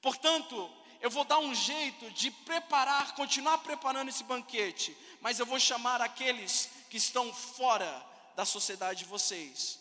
[0.03, 0.70] Portanto,
[1.01, 6.01] eu vou dar um jeito de preparar, continuar preparando esse banquete, mas eu vou chamar
[6.01, 9.78] aqueles que estão fora da sociedade de vocês.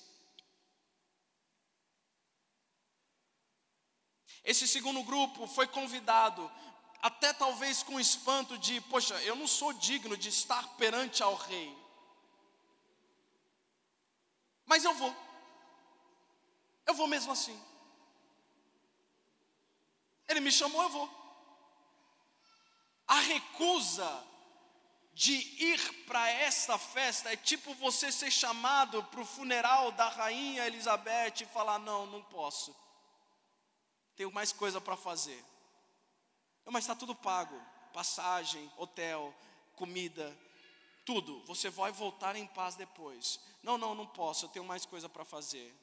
[4.43, 6.51] Esse segundo grupo foi convidado,
[7.06, 11.72] até talvez com espanto de, poxa, eu não sou digno de estar perante ao rei.
[14.66, 15.16] Mas eu vou.
[16.84, 17.64] Eu vou mesmo assim.
[20.28, 21.08] Ele me chamou, eu vou.
[23.08, 24.26] A recusa
[25.14, 25.34] de
[25.64, 31.41] ir para esta festa é tipo você ser chamado para o funeral da rainha Elizabeth
[31.41, 32.76] e falar: Não, não posso,
[34.16, 35.45] tenho mais coisa para fazer.
[36.66, 37.55] Mas está tudo pago
[37.95, 39.34] passagem, hotel,
[39.78, 40.38] comida,
[41.05, 41.39] tudo.
[41.45, 43.39] Você vai voltar em paz depois.
[43.63, 45.74] Não, não, não posso, eu tenho mais coisa para fazer.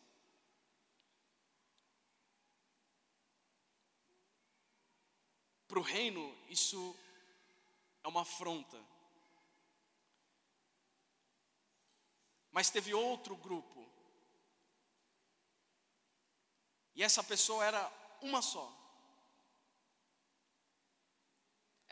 [5.67, 6.95] Para o reino, isso
[8.05, 8.79] é uma afronta.
[12.51, 13.91] Mas teve outro grupo.
[16.95, 18.82] E essa pessoa era uma só.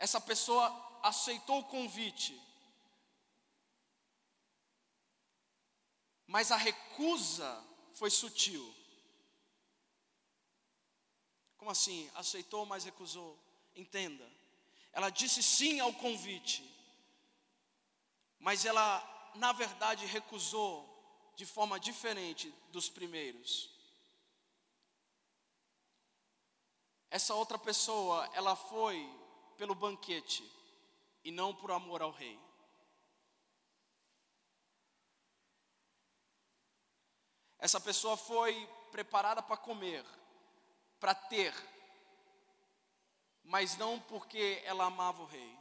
[0.05, 0.65] Essa pessoa
[1.03, 2.33] aceitou o convite.
[6.25, 7.49] Mas a recusa
[7.93, 8.65] foi sutil.
[11.57, 12.09] Como assim?
[12.15, 13.37] Aceitou, mas recusou.
[13.75, 14.27] Entenda.
[14.91, 16.63] Ela disse sim ao convite.
[18.39, 20.87] Mas ela na verdade, recusou
[21.35, 23.69] de forma diferente dos primeiros.
[27.09, 29.09] Essa outra pessoa, ela foi
[29.61, 30.43] pelo banquete
[31.23, 32.39] e não por amor ao rei.
[37.59, 40.03] Essa pessoa foi preparada para comer,
[40.99, 41.53] para ter,
[43.43, 45.60] mas não porque ela amava o rei.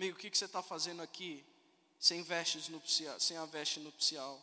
[0.00, 1.44] Amigo, o que, que você está fazendo aqui
[1.98, 4.42] sem, vestes nupcial, sem a veste nupcial?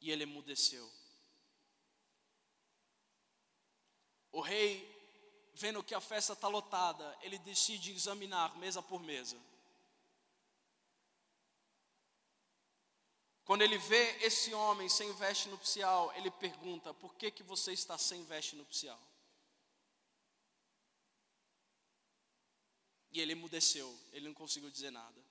[0.00, 0.90] E ele emudeceu.
[4.32, 4.84] O rei,
[5.54, 9.36] vendo que a festa está lotada, ele decide examinar mesa por mesa.
[13.44, 17.96] Quando ele vê esse homem sem veste nupcial, ele pergunta: por que, que você está
[17.96, 18.98] sem veste nupcial?
[23.14, 25.24] E ele emudeceu, ele não conseguiu dizer nada.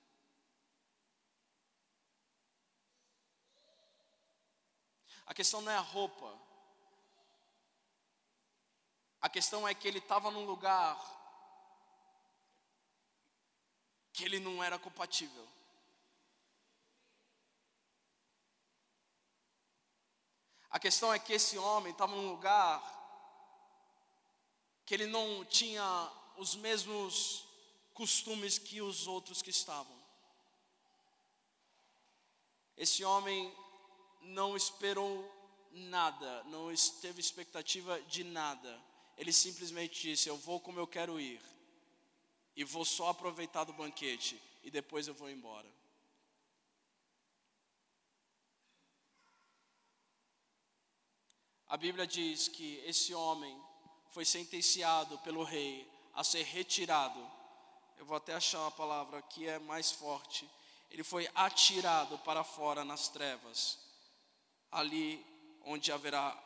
[5.26, 6.34] A questão não é a roupa.
[9.20, 10.98] A questão é que ele estava num lugar
[14.14, 15.46] que ele não era compatível.
[20.70, 22.82] A questão é que esse homem estava num lugar
[24.86, 27.43] que ele não tinha os mesmos
[27.94, 29.96] costumes que os outros que estavam.
[32.76, 33.54] Esse homem
[34.20, 35.30] não esperou
[35.70, 38.82] nada, não teve expectativa de nada.
[39.16, 41.40] Ele simplesmente disse: Eu vou como eu quero ir,
[42.56, 45.72] e vou só aproveitar do banquete, e depois eu vou embora.
[51.68, 53.60] A Bíblia diz que esse homem
[54.10, 57.33] foi sentenciado pelo rei a ser retirado
[57.96, 60.48] eu vou até achar a palavra que é mais forte.
[60.90, 63.78] Ele foi atirado para fora nas trevas,
[64.70, 65.24] ali
[65.62, 66.36] onde haverá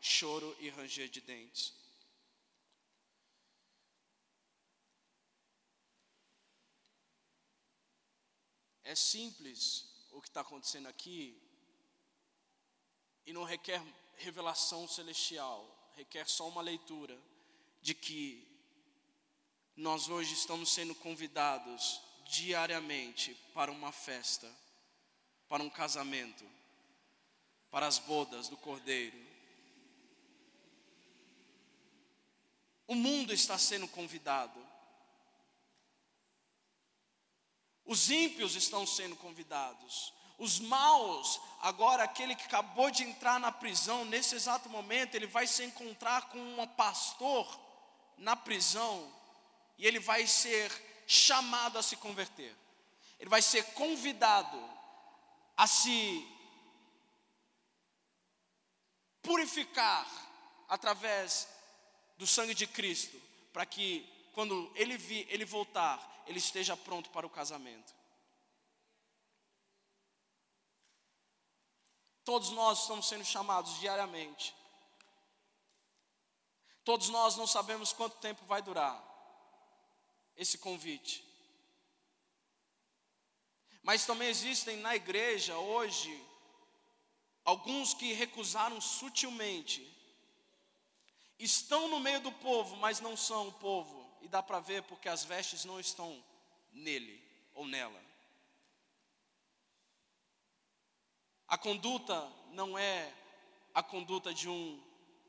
[0.00, 1.72] choro e ranger de dentes.
[8.82, 11.40] É simples o que está acontecendo aqui,
[13.26, 13.82] e não requer
[14.16, 17.18] revelação celestial, requer só uma leitura
[17.80, 18.53] de que
[19.76, 24.50] nós hoje estamos sendo convidados diariamente para uma festa,
[25.48, 26.44] para um casamento,
[27.70, 29.18] para as bodas do Cordeiro.
[32.86, 34.64] O mundo está sendo convidado.
[37.84, 40.12] Os ímpios estão sendo convidados.
[40.38, 45.46] Os maus, agora aquele que acabou de entrar na prisão, nesse exato momento, ele vai
[45.46, 47.60] se encontrar com um pastor
[48.18, 49.12] na prisão
[49.78, 50.70] e ele vai ser
[51.06, 52.54] chamado a se converter.
[53.18, 54.58] Ele vai ser convidado
[55.56, 56.26] a se
[59.22, 60.06] purificar
[60.68, 61.48] através
[62.16, 63.20] do sangue de Cristo,
[63.52, 67.94] para que quando ele vir, ele voltar, ele esteja pronto para o casamento.
[72.24, 74.54] Todos nós estamos sendo chamados diariamente.
[76.82, 79.13] Todos nós não sabemos quanto tempo vai durar
[80.36, 81.24] esse convite.
[83.82, 86.24] Mas também existem na igreja hoje
[87.44, 89.86] alguns que recusaram sutilmente.
[91.38, 94.04] Estão no meio do povo, mas não são o povo.
[94.22, 96.24] E dá para ver porque as vestes não estão
[96.72, 97.22] nele
[97.52, 98.02] ou nela.
[101.46, 103.12] A conduta não é
[103.74, 104.82] a conduta de um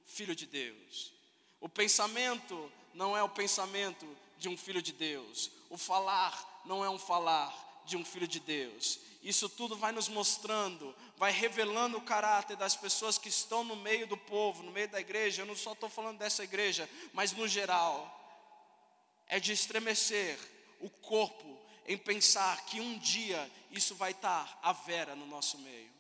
[0.06, 1.14] filho de Deus.
[1.60, 4.06] O pensamento não é o pensamento
[4.38, 5.52] de um filho de Deus.
[5.70, 7.54] O falar não é um falar
[7.86, 9.00] de um filho de Deus.
[9.22, 14.06] Isso tudo vai nos mostrando, vai revelando o caráter das pessoas que estão no meio
[14.06, 15.42] do povo, no meio da igreja.
[15.42, 18.12] Eu não só estou falando dessa igreja, mas no geral.
[19.28, 20.38] É de estremecer
[20.80, 25.95] o corpo em pensar que um dia isso vai estar à vera no nosso meio.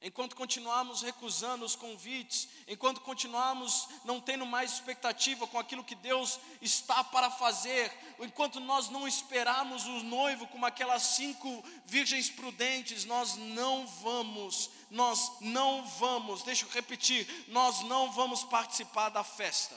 [0.00, 6.38] Enquanto continuarmos recusando os convites, enquanto continuarmos não tendo mais expectativa com aquilo que Deus
[6.62, 13.34] está para fazer, enquanto nós não esperarmos o noivo como aquelas cinco virgens prudentes, nós
[13.34, 19.76] não vamos, nós não vamos, deixa eu repetir, nós não vamos participar da festa.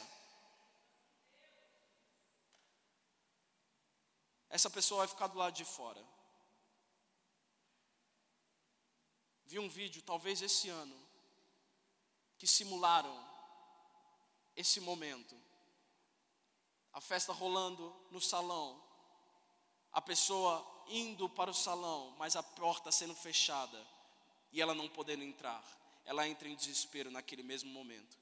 [4.49, 6.03] Essa pessoa vai ficar do lado de fora.
[9.51, 10.97] Vi um vídeo, talvez esse ano,
[12.37, 13.13] que simularam
[14.55, 15.35] esse momento.
[16.93, 18.81] A festa rolando no salão,
[19.91, 23.85] a pessoa indo para o salão, mas a porta sendo fechada
[24.53, 25.61] e ela não podendo entrar.
[26.05, 28.17] Ela entra em desespero naquele mesmo momento.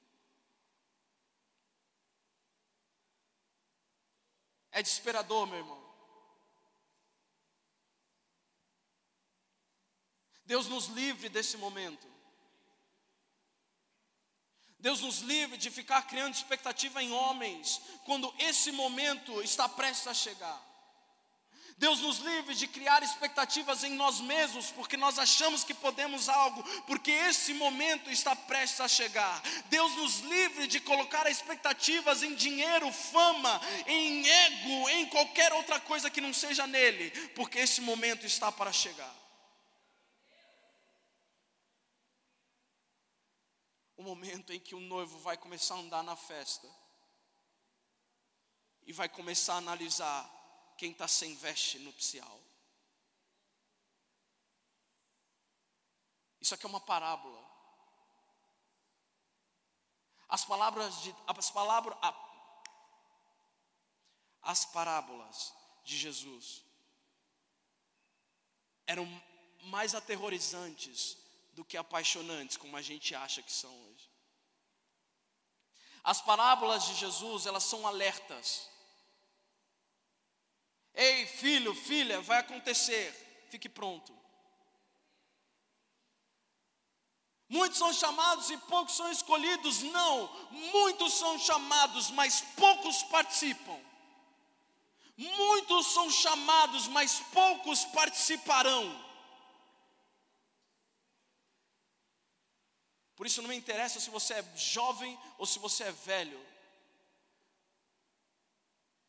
[4.71, 5.88] É desesperador, meu irmão.
[10.49, 12.07] Deus nos livre desse momento.
[14.79, 20.13] Deus nos livre de ficar criando expectativa em homens, quando esse momento está prestes a
[20.15, 20.59] chegar.
[21.77, 26.63] Deus nos livre de criar expectativas em nós mesmos, porque nós achamos que podemos algo,
[26.87, 29.43] porque esse momento está prestes a chegar.
[29.65, 36.09] Deus nos livre de colocar expectativas em dinheiro, fama, em ego, em qualquer outra coisa
[36.09, 39.18] que não seja nele, porque esse momento está para chegar.
[43.99, 46.65] O momento em que o noivo vai começar a andar na festa
[48.83, 52.39] e vai começar a analisar quem está sem veste nupcial.
[56.39, 57.45] Isso aqui é uma parábola.
[60.29, 61.97] As palavras de as palavras
[64.41, 66.63] as parábolas de Jesus
[68.87, 69.05] eram
[69.63, 71.18] mais aterrorizantes
[71.59, 74.09] do que apaixonantes, como a gente acha que são hoje.
[76.01, 78.69] As parábolas de Jesus, elas são alertas.
[80.93, 83.11] Ei, filho, filha, vai acontecer,
[83.49, 84.17] fique pronto.
[87.49, 89.81] Muitos são chamados e poucos são escolhidos.
[89.81, 93.77] Não, muitos são chamados, mas poucos participam.
[95.17, 99.08] Muitos são chamados, mas poucos participarão.
[103.19, 106.39] Por isso não me interessa se você é jovem ou se você é velho.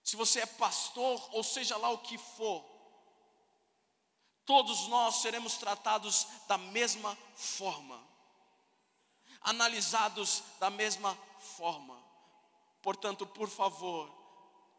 [0.03, 2.65] Se você é pastor ou seja lá o que for.
[4.45, 8.05] Todos nós seremos tratados da mesma forma.
[9.43, 11.97] Analisados da mesma forma.
[12.83, 14.13] Portanto, por favor,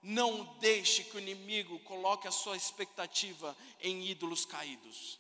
[0.02, 5.18] não deixe que o inimigo coloque a sua expectativa em ídolos caídos,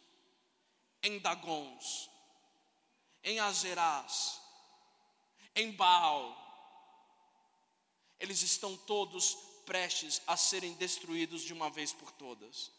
[1.02, 2.11] em dagons,
[3.24, 4.40] em Azerás,
[5.56, 6.38] em Baal,
[8.20, 12.72] eles estão todos prestes a serem destruídos de uma vez por todas.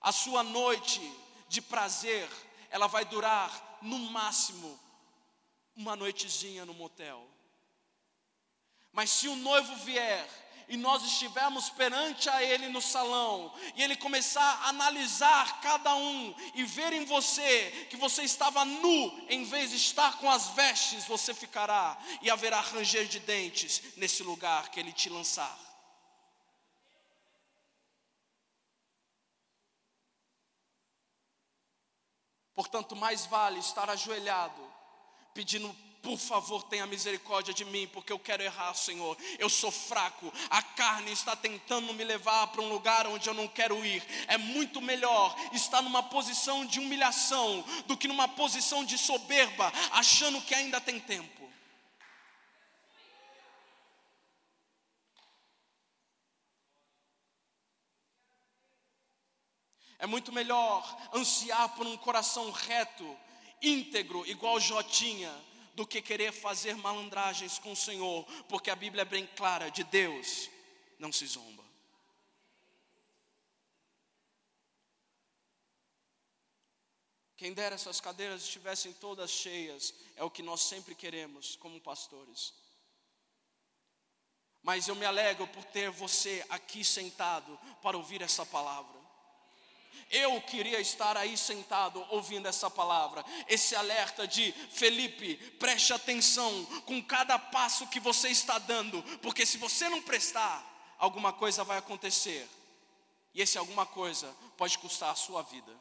[0.00, 1.00] A sua noite
[1.48, 2.28] de prazer,
[2.70, 4.78] ela vai durar no máximo
[5.76, 7.26] uma noitezinha no motel.
[8.92, 10.28] Mas se o noivo vier
[10.70, 16.32] e nós estivermos perante a Ele no salão, e Ele começar a analisar cada um
[16.54, 21.04] e ver em você que você estava nu, em vez de estar com as vestes,
[21.06, 25.58] você ficará, e haverá ranger de dentes nesse lugar que Ele te lançar.
[32.54, 34.62] Portanto, mais vale estar ajoelhado,
[35.34, 39.16] pedindo por favor, tenha misericórdia de mim, porque eu quero errar, Senhor.
[39.38, 43.46] Eu sou fraco, a carne está tentando me levar para um lugar onde eu não
[43.46, 44.02] quero ir.
[44.26, 50.40] É muito melhor estar numa posição de humilhação do que numa posição de soberba, achando
[50.40, 51.40] que ainda tem tempo.
[59.98, 60.82] É muito melhor
[61.12, 63.18] ansiar por um coração reto
[63.60, 65.30] íntegro, igual Jó tinha,
[65.74, 69.84] do que querer fazer malandragens com o Senhor, porque a Bíblia é bem clara: de
[69.84, 70.50] Deus
[70.98, 71.64] não se zomba.
[77.40, 82.52] Quem dera essas cadeiras estivessem todas cheias, é o que nós sempre queremos como pastores.
[84.62, 88.99] Mas eu me alegro por ter você aqui sentado para ouvir essa palavra.
[90.10, 97.02] Eu queria estar aí sentado ouvindo essa palavra, esse alerta de Felipe, preste atenção com
[97.02, 100.66] cada passo que você está dando, porque se você não prestar,
[100.98, 102.48] alguma coisa vai acontecer,
[103.32, 105.72] e esse alguma coisa pode custar a sua vida.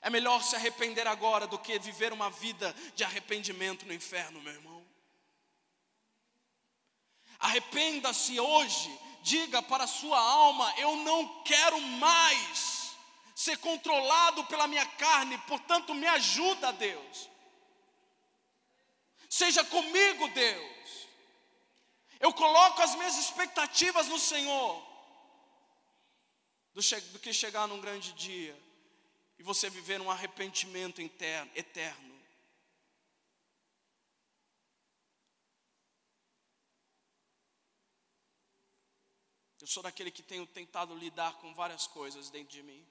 [0.00, 4.52] É melhor se arrepender agora do que viver uma vida de arrependimento no inferno, meu
[4.52, 4.84] irmão.
[7.38, 12.92] Arrependa-se hoje diga para a sua alma: Eu não quero mais
[13.34, 17.30] ser controlado pela minha carne, portanto, me ajuda, Deus.
[19.28, 21.08] Seja comigo, Deus.
[22.20, 24.86] Eu coloco as minhas expectativas no Senhor,
[26.72, 28.56] do, que chegar num grande dia
[29.38, 32.11] e você viver um arrependimento interno, eterno.
[39.62, 42.84] Eu sou daquele que tenho tentado lidar com várias coisas dentro de mim.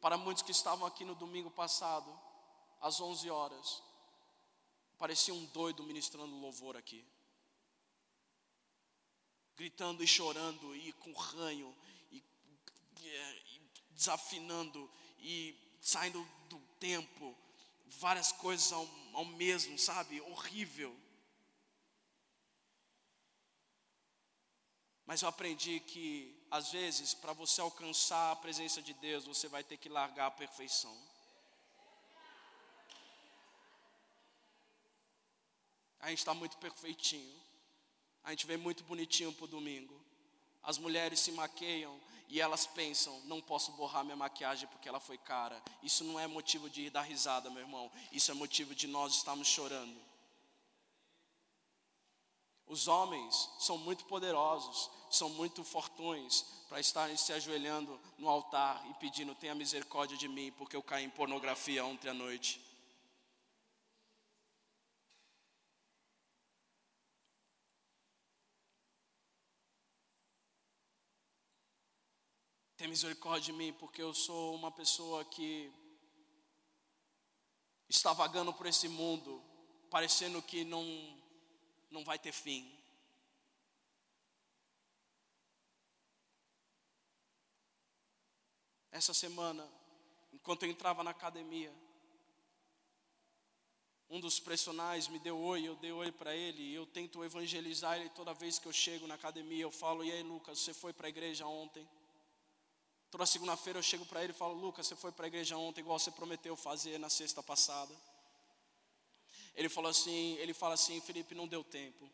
[0.00, 2.10] Para muitos que estavam aqui no domingo passado,
[2.80, 3.80] às 11 horas,
[4.98, 7.06] parecia um doido ministrando louvor aqui.
[9.56, 11.72] Gritando e chorando, e com ranho,
[12.10, 17.32] e, e desafinando, e saindo do tempo,
[18.00, 20.20] várias coisas ao, ao mesmo, sabe?
[20.22, 21.05] Horrível.
[25.06, 29.62] Mas eu aprendi que, às vezes, para você alcançar a presença de Deus, você vai
[29.62, 30.96] ter que largar a perfeição.
[36.00, 37.40] A gente está muito perfeitinho.
[38.24, 40.04] A gente vem muito bonitinho para o domingo.
[40.62, 45.16] As mulheres se maqueiam e elas pensam: não posso borrar minha maquiagem porque ela foi
[45.18, 45.62] cara.
[45.82, 47.90] Isso não é motivo de dar risada, meu irmão.
[48.10, 50.00] Isso é motivo de nós estarmos chorando.
[52.66, 58.94] Os homens são muito poderosos, são muito fortões para estarem se ajoelhando no altar e
[58.94, 62.60] pedindo: tenha misericórdia de mim, porque eu caí em pornografia ontem à noite.
[72.76, 75.72] Tenha misericórdia de mim, porque eu sou uma pessoa que
[77.88, 79.42] está vagando por esse mundo,
[79.88, 81.15] parecendo que não
[81.90, 82.76] não vai ter fim.
[88.90, 89.68] Essa semana,
[90.32, 91.72] enquanto eu entrava na academia,
[94.08, 97.98] um dos personagens me deu oi, eu dei oi para ele, e eu tento evangelizar
[97.98, 99.62] ele toda vez que eu chego na academia.
[99.62, 101.86] Eu falo: E aí, Lucas, você foi para a igreja ontem?
[103.10, 105.80] Toda segunda-feira eu chego para ele e falo: Lucas, você foi para a igreja ontem,
[105.80, 107.94] igual você prometeu fazer na sexta passada.
[109.56, 112.10] Ele falou assim, ele fala assim, Felipe, não deu tempo.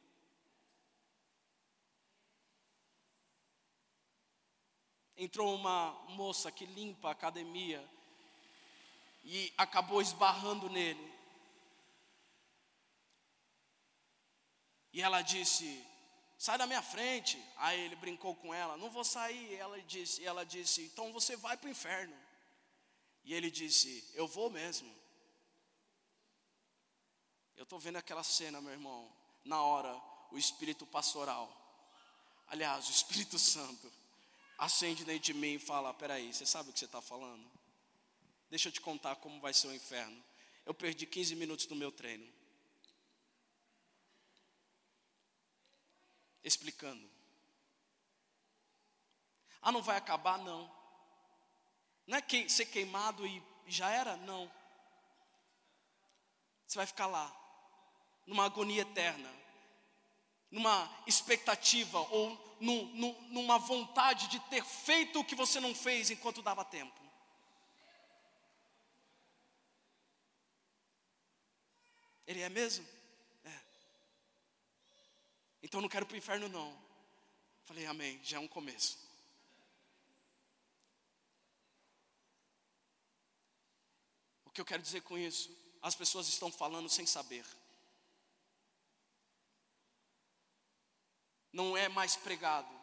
[5.16, 7.84] Entrou uma moça que limpa a academia
[9.24, 11.12] e acabou esbarrando nele.
[14.92, 15.84] E ela disse:
[16.38, 17.42] "Sai da minha frente".
[17.56, 19.54] Aí ele brincou com ela: "Não vou sair".
[19.54, 22.16] Ela disse, ela disse: "Então você vai para o inferno".
[23.24, 25.01] E ele disse: "Eu vou mesmo".
[27.56, 29.10] Eu estou vendo aquela cena, meu irmão,
[29.44, 29.94] na hora,
[30.30, 31.50] o Espírito pastoral,
[32.48, 33.92] aliás, o Espírito Santo,
[34.58, 37.50] acende dentro de mim e fala: Peraí, você sabe o que você está falando?
[38.48, 40.22] Deixa eu te contar como vai ser o inferno.
[40.64, 42.30] Eu perdi 15 minutos do meu treino.
[46.44, 47.10] Explicando.
[49.60, 50.38] Ah, não vai acabar?
[50.38, 50.70] Não.
[52.06, 54.16] Não é ser queimado e já era?
[54.16, 54.50] Não.
[56.66, 57.41] Você vai ficar lá
[58.26, 59.30] numa agonia eterna,
[60.50, 66.10] numa expectativa ou num, num, numa vontade de ter feito o que você não fez
[66.10, 67.00] enquanto dava tempo.
[72.26, 72.86] Ele é mesmo?
[73.44, 73.60] É.
[75.62, 76.80] Então não quero para o inferno, não.
[77.64, 78.98] Falei, amém, já é um começo.
[84.44, 85.50] O que eu quero dizer com isso?
[85.80, 87.44] As pessoas estão falando sem saber.
[91.52, 92.82] Não é mais pregado.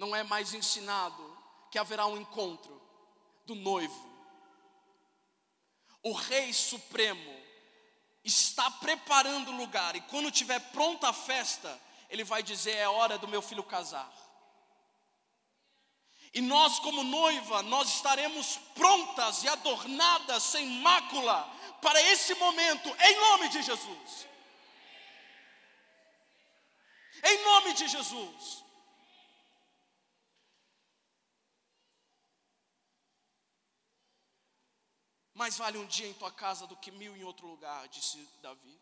[0.00, 1.38] não é mais ensinado
[1.70, 2.80] que haverá um encontro
[3.44, 4.10] do noivo.
[6.02, 7.38] O Rei Supremo
[8.24, 13.18] está preparando o lugar, e quando tiver pronta a festa, ele vai dizer: é hora
[13.18, 14.10] do meu filho casar.
[16.32, 21.42] E nós, como noiva, nós estaremos prontas e adornadas, sem mácula,
[21.82, 24.29] para esse momento, em nome de Jesus.
[27.22, 28.64] Em nome de Jesus.
[35.34, 38.78] Mais vale um dia em tua casa do que mil em outro lugar, disse Davi.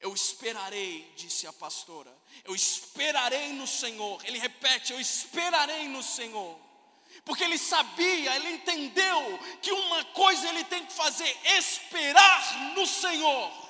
[0.00, 2.12] Eu esperarei, disse a pastora.
[2.42, 4.20] Eu esperarei no Senhor.
[4.24, 6.58] Ele repete: Eu esperarei no Senhor.
[7.24, 13.61] Porque ele sabia, ele entendeu que uma coisa ele tem que fazer: esperar no Senhor.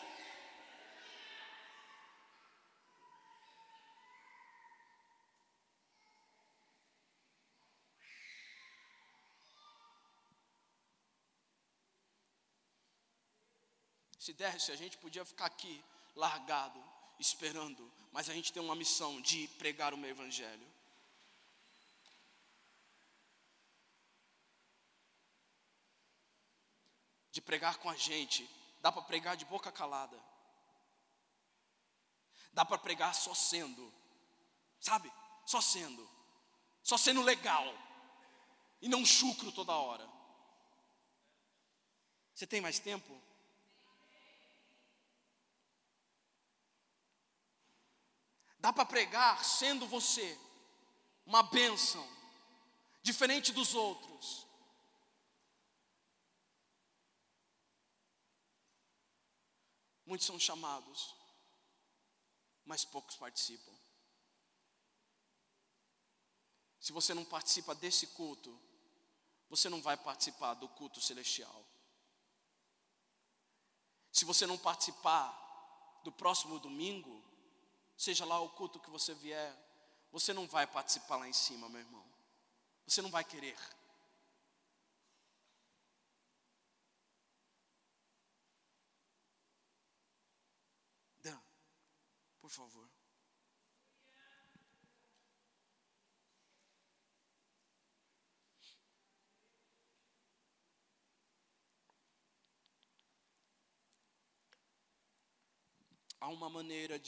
[14.22, 16.80] Se desse, a gente podia ficar aqui largado,
[17.18, 20.64] esperando, mas a gente tem uma missão de pregar o meu evangelho.
[27.32, 28.48] De pregar com a gente,
[28.80, 30.16] dá para pregar de boca calada.
[32.52, 33.92] Dá para pregar só sendo,
[34.78, 35.12] sabe?
[35.44, 36.08] Só sendo,
[36.80, 37.66] só sendo legal
[38.80, 40.08] e não chucro toda hora.
[42.32, 43.31] Você tem mais tempo?
[48.62, 50.38] Dá para pregar sendo você
[51.26, 52.08] uma bênção,
[53.02, 54.46] diferente dos outros.
[60.06, 61.12] Muitos são chamados,
[62.64, 63.72] mas poucos participam.
[66.78, 68.56] Se você não participa desse culto,
[69.50, 71.66] você não vai participar do culto celestial.
[74.12, 75.32] Se você não participar
[76.04, 77.21] do próximo domingo,
[78.02, 79.54] seja lá o culto que você vier,
[80.10, 82.04] você não vai participar lá em cima, meu irmão.
[82.84, 83.56] Você não vai querer.
[91.22, 91.40] Dan,
[92.40, 92.91] por favor.
[106.22, 107.00] Há uma maneira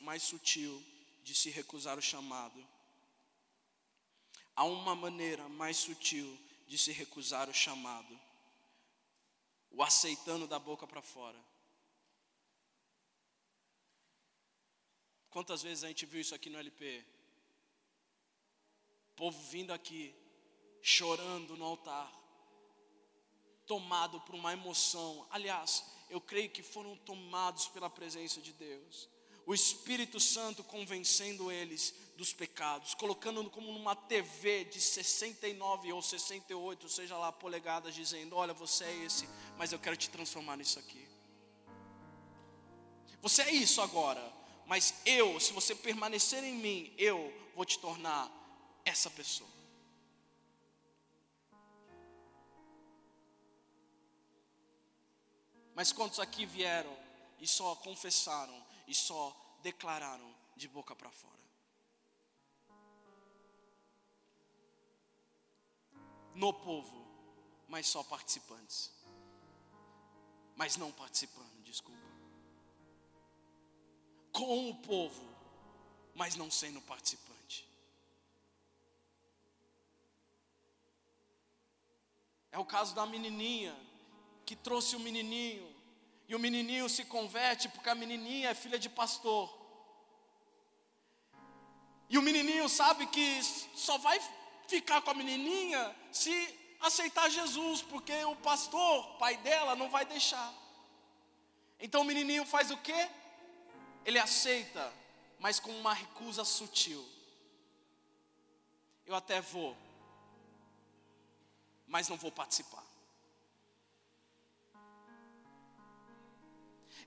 [0.00, 0.84] mais sutil
[1.24, 2.62] de se recusar o chamado.
[4.54, 8.20] Há uma maneira mais sutil de se recusar o chamado.
[9.70, 11.38] O aceitando da boca para fora.
[15.30, 17.04] Quantas vezes a gente viu isso aqui no LP?
[19.16, 20.14] povo vindo aqui,
[20.80, 22.08] chorando no altar,
[23.66, 25.26] tomado por uma emoção.
[25.28, 29.08] Aliás, eu creio que foram tomados pela presença de Deus.
[29.46, 36.88] O Espírito Santo convencendo eles dos pecados, colocando como numa TV de 69 ou 68,
[36.88, 41.08] seja lá polegadas, dizendo: Olha, você é esse, mas eu quero te transformar nisso aqui.
[43.22, 44.22] Você é isso agora,
[44.66, 48.30] mas eu, se você permanecer em mim, eu vou te tornar
[48.84, 49.57] essa pessoa.
[55.78, 56.92] Mas quantos aqui vieram
[57.38, 61.38] e só confessaram e só declararam de boca para fora?
[66.34, 67.06] No povo,
[67.68, 68.90] mas só participantes.
[70.56, 72.02] Mas não participando, desculpa.
[74.32, 75.28] Com o povo,
[76.12, 77.64] mas não sendo participante.
[82.50, 83.87] É o caso da menininha
[84.48, 85.68] que trouxe o menininho,
[86.26, 89.46] e o menininho se converte porque a menininha é filha de pastor.
[92.08, 94.18] E o menininho sabe que só vai
[94.66, 96.32] ficar com a menininha se
[96.80, 100.50] aceitar Jesus, porque o pastor, pai dela, não vai deixar.
[101.78, 103.10] Então o menininho faz o quê?
[104.02, 104.90] Ele aceita,
[105.38, 107.06] mas com uma recusa sutil.
[109.04, 109.76] Eu até vou,
[111.86, 112.87] mas não vou participar.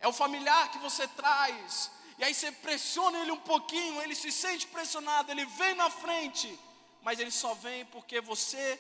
[0.01, 1.91] É o familiar que você traz.
[2.17, 6.59] E aí você pressiona ele um pouquinho, ele se sente pressionado, ele vem na frente,
[7.01, 8.79] mas ele só vem porque você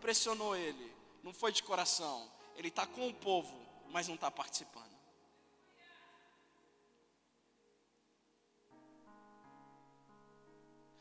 [0.00, 0.92] pressionou ele.
[1.22, 2.30] Não foi de coração.
[2.56, 3.56] Ele está com o povo,
[3.90, 4.90] mas não está participando.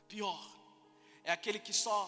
[0.08, 0.52] Pior
[1.24, 2.00] é aquele que só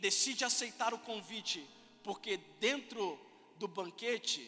[0.00, 1.66] decide aceitar o convite
[2.02, 3.18] porque dentro
[3.56, 4.42] do banquete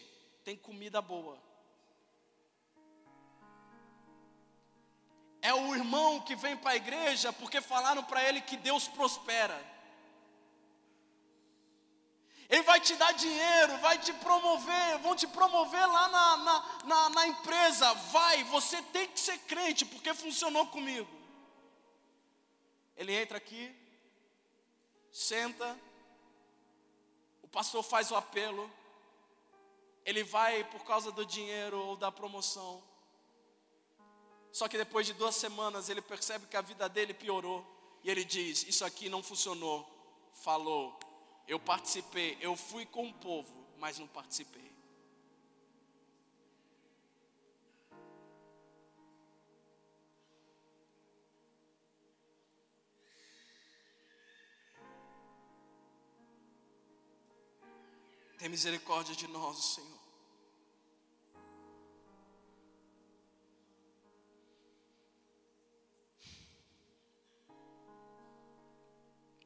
[0.44, 1.43] tem comida boa.
[5.44, 9.54] É o irmão que vem para a igreja porque falaram para ele que Deus prospera.
[12.48, 17.08] Ele vai te dar dinheiro, vai te promover, vão te promover lá na, na, na,
[17.10, 17.92] na empresa.
[18.16, 21.10] Vai, você tem que ser crente, porque funcionou comigo.
[22.96, 23.70] Ele entra aqui,
[25.12, 25.78] senta,
[27.42, 28.70] o pastor faz o apelo,
[30.06, 32.82] ele vai por causa do dinheiro ou da promoção.
[34.54, 37.66] Só que depois de duas semanas ele percebe que a vida dele piorou.
[38.04, 39.84] E ele diz: Isso aqui não funcionou.
[40.32, 40.96] Falou.
[41.48, 42.38] Eu participei.
[42.40, 44.72] Eu fui com o povo, mas não participei.
[58.38, 60.03] Tem misericórdia de nós, Senhor.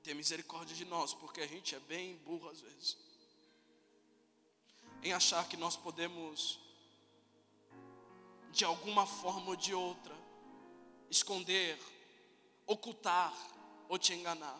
[0.08, 2.96] Tenha misericórdia de nós, porque a gente é bem burro às vezes.
[5.02, 6.58] Em achar que nós podemos,
[8.50, 10.16] de alguma forma ou de outra,
[11.10, 11.78] esconder,
[12.66, 13.34] ocultar
[13.86, 14.58] ou te enganar.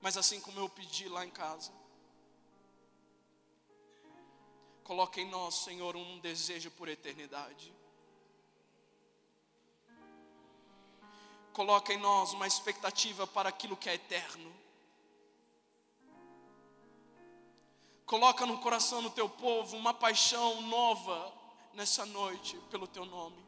[0.00, 1.70] Mas assim como eu pedi lá em casa,
[4.82, 7.72] coloque em nós, Senhor, um desejo por eternidade.
[11.52, 14.54] Coloca em nós uma expectativa para aquilo que é eterno.
[18.06, 21.32] Coloca no coração do teu povo uma paixão nova
[21.74, 23.38] nessa noite pelo teu nome.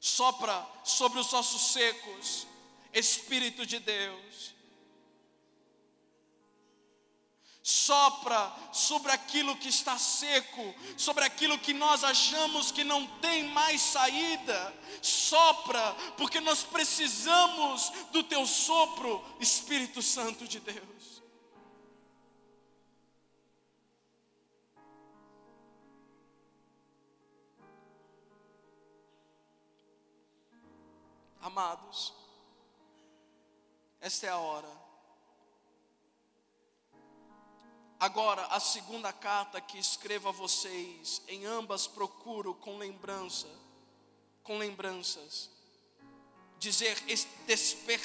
[0.00, 2.46] Sopra sobre os ossos secos,
[2.92, 4.61] Espírito de Deus
[7.62, 13.80] sopra sobre aquilo que está seco, sobre aquilo que nós achamos que não tem mais
[13.80, 14.74] saída.
[15.00, 21.22] Sopra, porque nós precisamos do teu sopro, Espírito Santo de Deus.
[31.40, 32.14] Amados,
[34.00, 34.81] esta é a hora
[38.02, 43.46] Agora, a segunda carta que escrevo a vocês, em ambas procuro com lembrança,
[44.42, 45.48] com lembranças,
[46.58, 47.00] dizer
[47.46, 48.00] desper,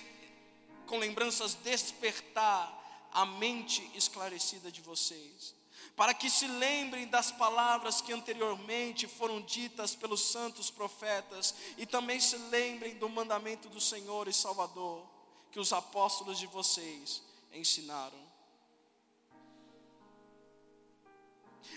[0.85, 5.55] com lembranças despertar a mente esclarecida de vocês,
[5.95, 12.19] para que se lembrem das palavras que anteriormente foram ditas pelos santos profetas e também
[12.19, 15.03] se lembrem do mandamento do Senhor e Salvador
[15.51, 18.26] que os apóstolos de vocês ensinaram.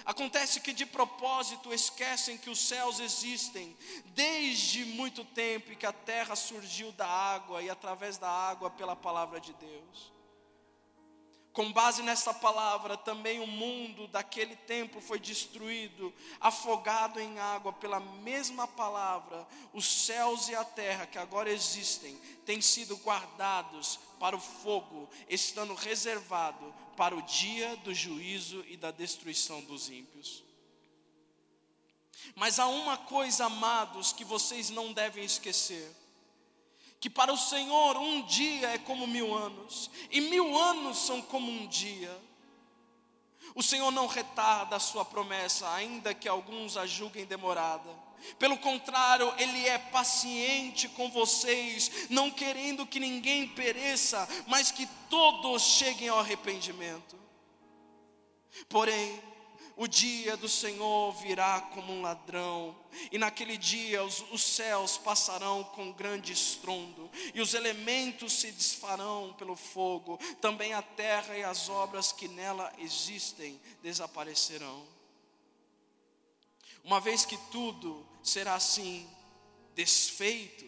[0.04, 3.76] Acontece que de propósito esquecem que os céus existem
[4.06, 8.96] desde muito tempo e que a terra surgiu da água e através da água pela
[8.96, 10.19] palavra de Deus.
[11.52, 17.98] Com base nessa palavra, também o mundo daquele tempo foi destruído, afogado em água pela
[17.98, 19.46] mesma palavra.
[19.72, 22.14] Os céus e a terra que agora existem
[22.46, 28.92] têm sido guardados para o fogo, estando reservado para o dia do juízo e da
[28.92, 30.44] destruição dos ímpios.
[32.36, 35.90] Mas há uma coisa, amados, que vocês não devem esquecer
[37.00, 41.50] que para o Senhor um dia é como mil anos, e mil anos são como
[41.50, 42.14] um dia.
[43.54, 47.90] O Senhor não retarda a sua promessa, ainda que alguns a julguem demorada.
[48.38, 55.62] Pelo contrário, Ele é paciente com vocês, não querendo que ninguém pereça, mas que todos
[55.62, 57.18] cheguem ao arrependimento.
[58.68, 59.20] Porém,
[59.80, 62.76] o dia do Senhor virá como um ladrão,
[63.10, 69.34] e naquele dia os, os, céus passarão com grande estrondo, e os elementos se desfarão
[69.38, 74.86] pelo fogo, também a terra e as obras que nela existem desaparecerão.
[76.84, 79.08] Uma vez que tudo será assim
[79.74, 80.66] desfeito,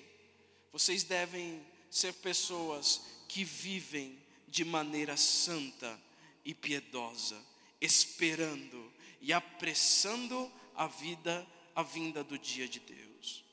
[0.73, 6.01] vocês devem ser pessoas que vivem de maneira santa
[6.43, 7.39] e piedosa,
[7.79, 8.92] esperando
[9.23, 13.45] e apressando a vida, a vinda do dia de Deus.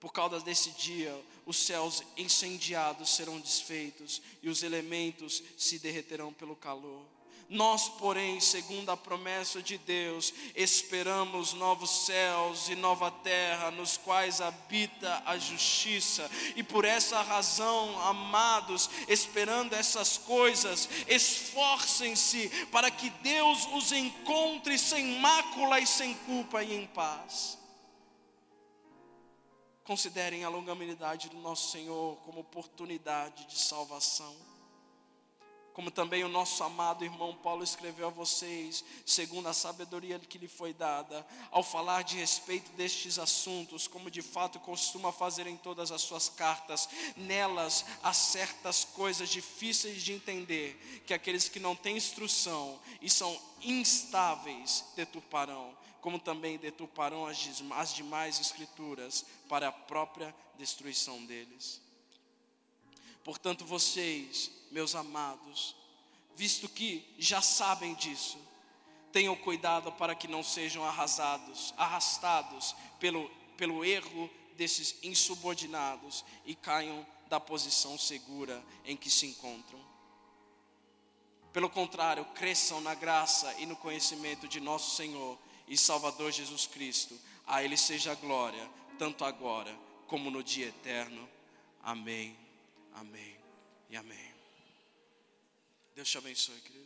[0.00, 1.14] Por causa desse dia,
[1.46, 7.06] os céus incendiados serão desfeitos e os elementos se derreterão pelo calor.
[7.52, 14.40] Nós, porém, segundo a promessa de Deus, esperamos novos céus e nova terra, nos quais
[14.40, 16.30] habita a justiça.
[16.56, 25.20] E por essa razão, amados, esperando essas coisas, esforcem-se para que Deus os encontre sem
[25.20, 27.58] mácula e sem culpa e em paz.
[29.84, 34.51] Considerem a longanimidade do nosso Senhor como oportunidade de salvação
[35.72, 40.48] como também o nosso amado irmão Paulo escreveu a vocês, segundo a sabedoria que lhe
[40.48, 45.90] foi dada, ao falar de respeito destes assuntos, como de fato costuma fazer em todas
[45.90, 51.96] as suas cartas, nelas há certas coisas difíceis de entender, que aqueles que não têm
[51.96, 57.38] instrução e são instáveis deturparão, como também deturparão as,
[57.72, 61.80] as demais escrituras para a própria destruição deles.
[63.24, 65.76] Portanto, vocês, meus amados,
[66.34, 68.38] visto que já sabem disso,
[69.12, 77.06] tenham cuidado para que não sejam arrasados, arrastados pelo, pelo erro desses insubordinados e caiam
[77.28, 79.80] da posição segura em que se encontram.
[81.52, 87.18] Pelo contrário, cresçam na graça e no conhecimento de nosso Senhor e Salvador Jesus Cristo.
[87.46, 88.68] A Ele seja a glória,
[88.98, 91.28] tanto agora como no dia eterno.
[91.82, 92.34] Amém.
[92.94, 93.36] Amém
[93.90, 94.31] e amém.
[95.94, 96.81] Deus te abençoe, querido.